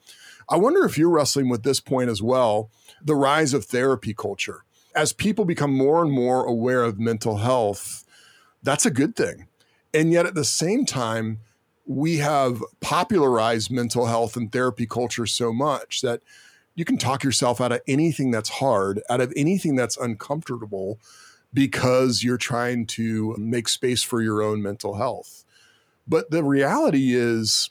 [0.49, 2.69] I wonder if you're wrestling with this point as well
[3.01, 4.63] the rise of therapy culture.
[4.95, 8.03] As people become more and more aware of mental health,
[8.63, 9.47] that's a good thing.
[9.93, 11.39] And yet at the same time,
[11.85, 16.21] we have popularized mental health and therapy culture so much that
[16.75, 20.99] you can talk yourself out of anything that's hard, out of anything that's uncomfortable,
[21.53, 25.45] because you're trying to make space for your own mental health.
[26.07, 27.69] But the reality is,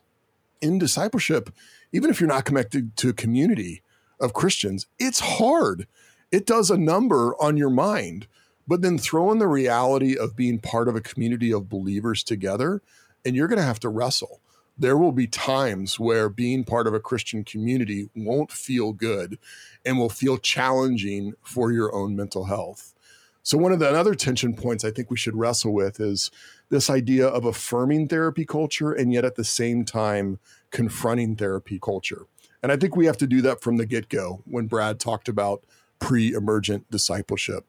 [0.60, 1.54] in discipleship,
[1.92, 3.82] even if you're not connected to a community
[4.18, 5.86] of Christians, it's hard.
[6.32, 8.26] It does a number on your mind.
[8.66, 12.80] But then throw in the reality of being part of a community of believers together
[13.24, 14.40] and you're going to have to wrestle.
[14.76, 19.38] There will be times where being part of a Christian community won't feel good
[19.84, 22.94] and will feel challenging for your own mental health.
[23.42, 26.30] So, one of the other tension points I think we should wrestle with is
[26.70, 32.26] this idea of affirming therapy culture and yet at the same time confronting therapy culture.
[32.62, 35.28] And I think we have to do that from the get go when Brad talked
[35.28, 35.62] about
[35.98, 37.66] pre emergent discipleship.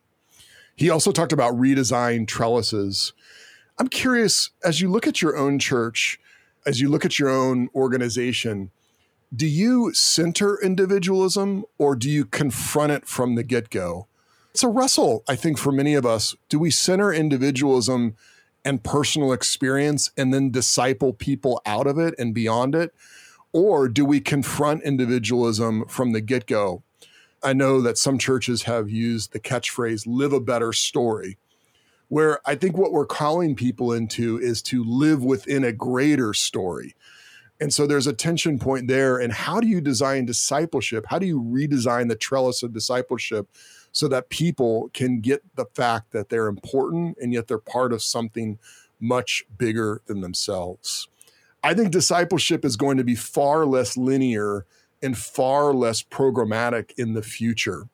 [0.75, 3.13] He also talked about redesigned trellises
[3.77, 6.19] I'm curious, as you look at your own church,
[6.65, 8.71] as you look at your own organization,
[9.35, 14.07] do you center individualism or do you confront it from the get go?
[14.51, 16.35] It's a wrestle, I think, for many of us.
[16.47, 18.15] Do we center individualism
[18.63, 22.93] and personal experience and then disciple people out of it and beyond it?
[23.51, 26.83] Or do we confront individualism from the get go?
[27.43, 31.37] I know that some churches have used the catchphrase, live a better story
[32.07, 36.95] where I think what we're calling people into is to live within a greater story.
[37.59, 39.17] And so there's a tension point there.
[39.17, 41.05] And how do you design discipleship?
[41.07, 43.47] How do you redesign the trellis of discipleship
[43.91, 48.03] so that people can get the fact that they're important and yet they're part of
[48.03, 48.59] something
[48.99, 51.07] much bigger than themselves?
[51.63, 54.65] I think discipleship is going to be far less linear
[55.01, 57.87] and far less programmatic in the future.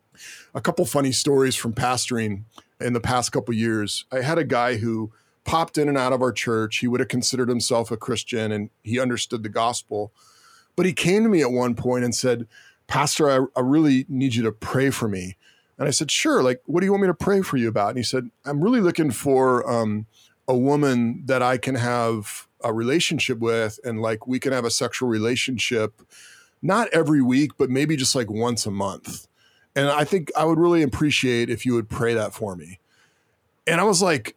[0.53, 2.43] A couple funny stories from pastoring
[2.81, 4.05] in the past couple years.
[4.11, 5.11] I had a guy who
[5.43, 6.77] popped in and out of our church.
[6.77, 10.11] He would have considered himself a Christian and he understood the gospel.
[10.75, 12.47] But he came to me at one point and said,
[12.87, 15.37] Pastor, I, I really need you to pray for me.
[15.77, 16.43] And I said, Sure.
[16.43, 17.89] Like, what do you want me to pray for you about?
[17.89, 20.05] And he said, I'm really looking for um,
[20.47, 24.69] a woman that I can have a relationship with and like we can have a
[24.69, 26.01] sexual relationship,
[26.61, 29.27] not every week, but maybe just like once a month.
[29.75, 32.79] And I think I would really appreciate if you would pray that for me.
[33.65, 34.35] And I was like,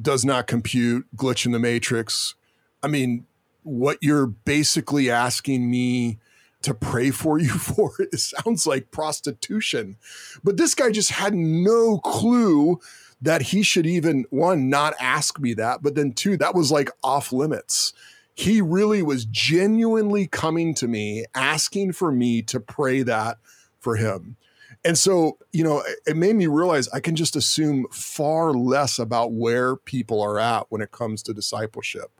[0.00, 2.34] does not compute, glitch in the matrix.
[2.82, 3.26] I mean,
[3.62, 6.18] what you're basically asking me
[6.62, 9.96] to pray for you for it sounds like prostitution.
[10.44, 12.80] But this guy just had no clue
[13.22, 16.90] that he should even one not ask me that, but then two, that was like
[17.02, 17.94] off limits.
[18.34, 23.38] he really was genuinely coming to me, asking for me to pray that
[23.86, 24.36] for him.
[24.84, 29.32] And so, you know, it made me realize I can just assume far less about
[29.32, 32.10] where people are at when it comes to discipleship.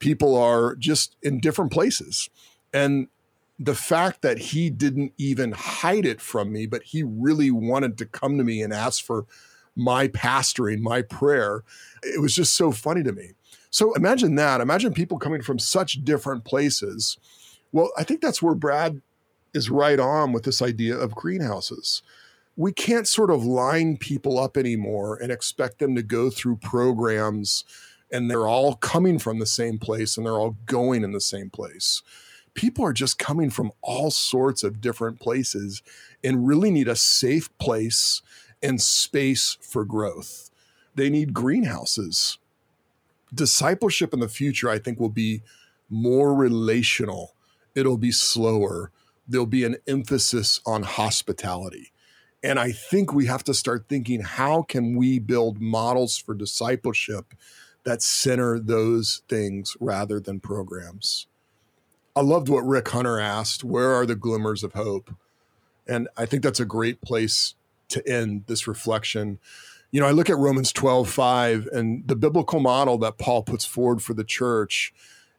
[0.00, 2.30] People are just in different places.
[2.74, 3.06] And
[3.60, 8.06] the fact that he didn't even hide it from me, but he really wanted to
[8.06, 9.26] come to me and ask for
[9.76, 11.62] my pastoring, my prayer,
[12.02, 13.34] it was just so funny to me.
[13.70, 14.60] So imagine that.
[14.60, 17.18] Imagine people coming from such different places.
[17.70, 19.00] Well, I think that's where Brad
[19.54, 22.02] is right on with this idea of greenhouses.
[22.56, 27.64] We can't sort of line people up anymore and expect them to go through programs
[28.10, 31.50] and they're all coming from the same place and they're all going in the same
[31.50, 32.02] place.
[32.54, 35.82] People are just coming from all sorts of different places
[36.24, 38.22] and really need a safe place
[38.62, 40.50] and space for growth.
[40.94, 42.38] They need greenhouses.
[43.32, 45.42] Discipleship in the future, I think, will be
[45.88, 47.34] more relational.
[47.74, 48.90] It'll be slower
[49.28, 51.92] there'll be an emphasis on hospitality.
[52.42, 57.34] And I think we have to start thinking how can we build models for discipleship
[57.84, 61.26] that center those things rather than programs.
[62.14, 65.14] I loved what Rick Hunter asked where are the glimmers of hope?
[65.86, 67.54] And I think that's a great place
[67.88, 69.38] to end this reflection.
[69.90, 73.64] You know, I look at Romans 12, 5, and the biblical model that Paul puts
[73.64, 74.92] forward for the church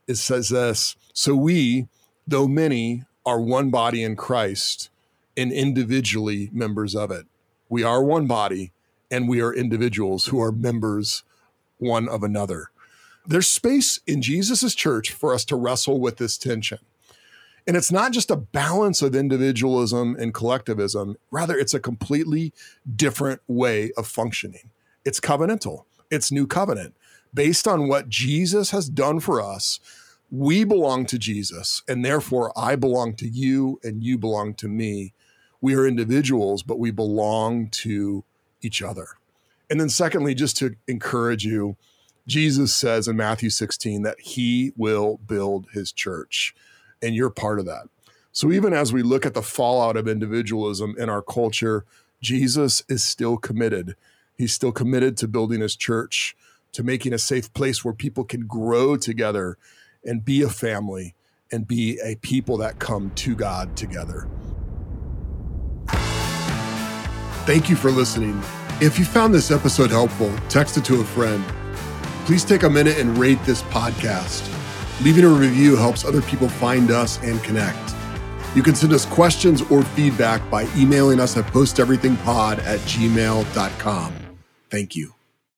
[0.09, 1.87] it says this so we,
[2.27, 4.89] though many, are one body in Christ
[5.37, 7.27] and individually members of it.
[7.69, 8.71] We are one body
[9.11, 11.21] and we are individuals who are members
[11.77, 12.71] one of another.
[13.27, 16.79] There's space in Jesus' church for us to wrestle with this tension.
[17.67, 22.51] And it's not just a balance of individualism and collectivism, rather, it's a completely
[22.95, 24.71] different way of functioning.
[25.05, 26.95] It's covenantal, it's new covenant
[27.31, 29.79] based on what Jesus has done for us
[30.31, 35.13] we belong to Jesus, and therefore I belong to you and you belong to me.
[35.61, 38.23] We are individuals, but we belong to
[38.61, 39.07] each other.
[39.69, 41.77] And then, secondly, just to encourage you,
[42.27, 46.55] Jesus says in Matthew 16 that he will build his church,
[47.01, 47.87] and you're part of that.
[48.31, 51.85] So, even as we look at the fallout of individualism in our culture,
[52.21, 53.95] Jesus is still committed.
[54.37, 56.35] He's still committed to building his church,
[56.71, 59.57] to making a safe place where people can grow together
[60.03, 61.15] and be a family
[61.51, 64.27] and be a people that come to God together.
[67.45, 68.39] Thank you for listening.
[68.81, 71.43] If you found this episode helpful, text it to a friend.
[72.25, 74.47] Please take a minute and rate this podcast.
[75.03, 77.95] Leaving a review helps other people find us and connect.
[78.55, 84.13] You can send us questions or feedback by emailing us at posteverythingpod at gmail.com.
[84.69, 85.18] Thank you.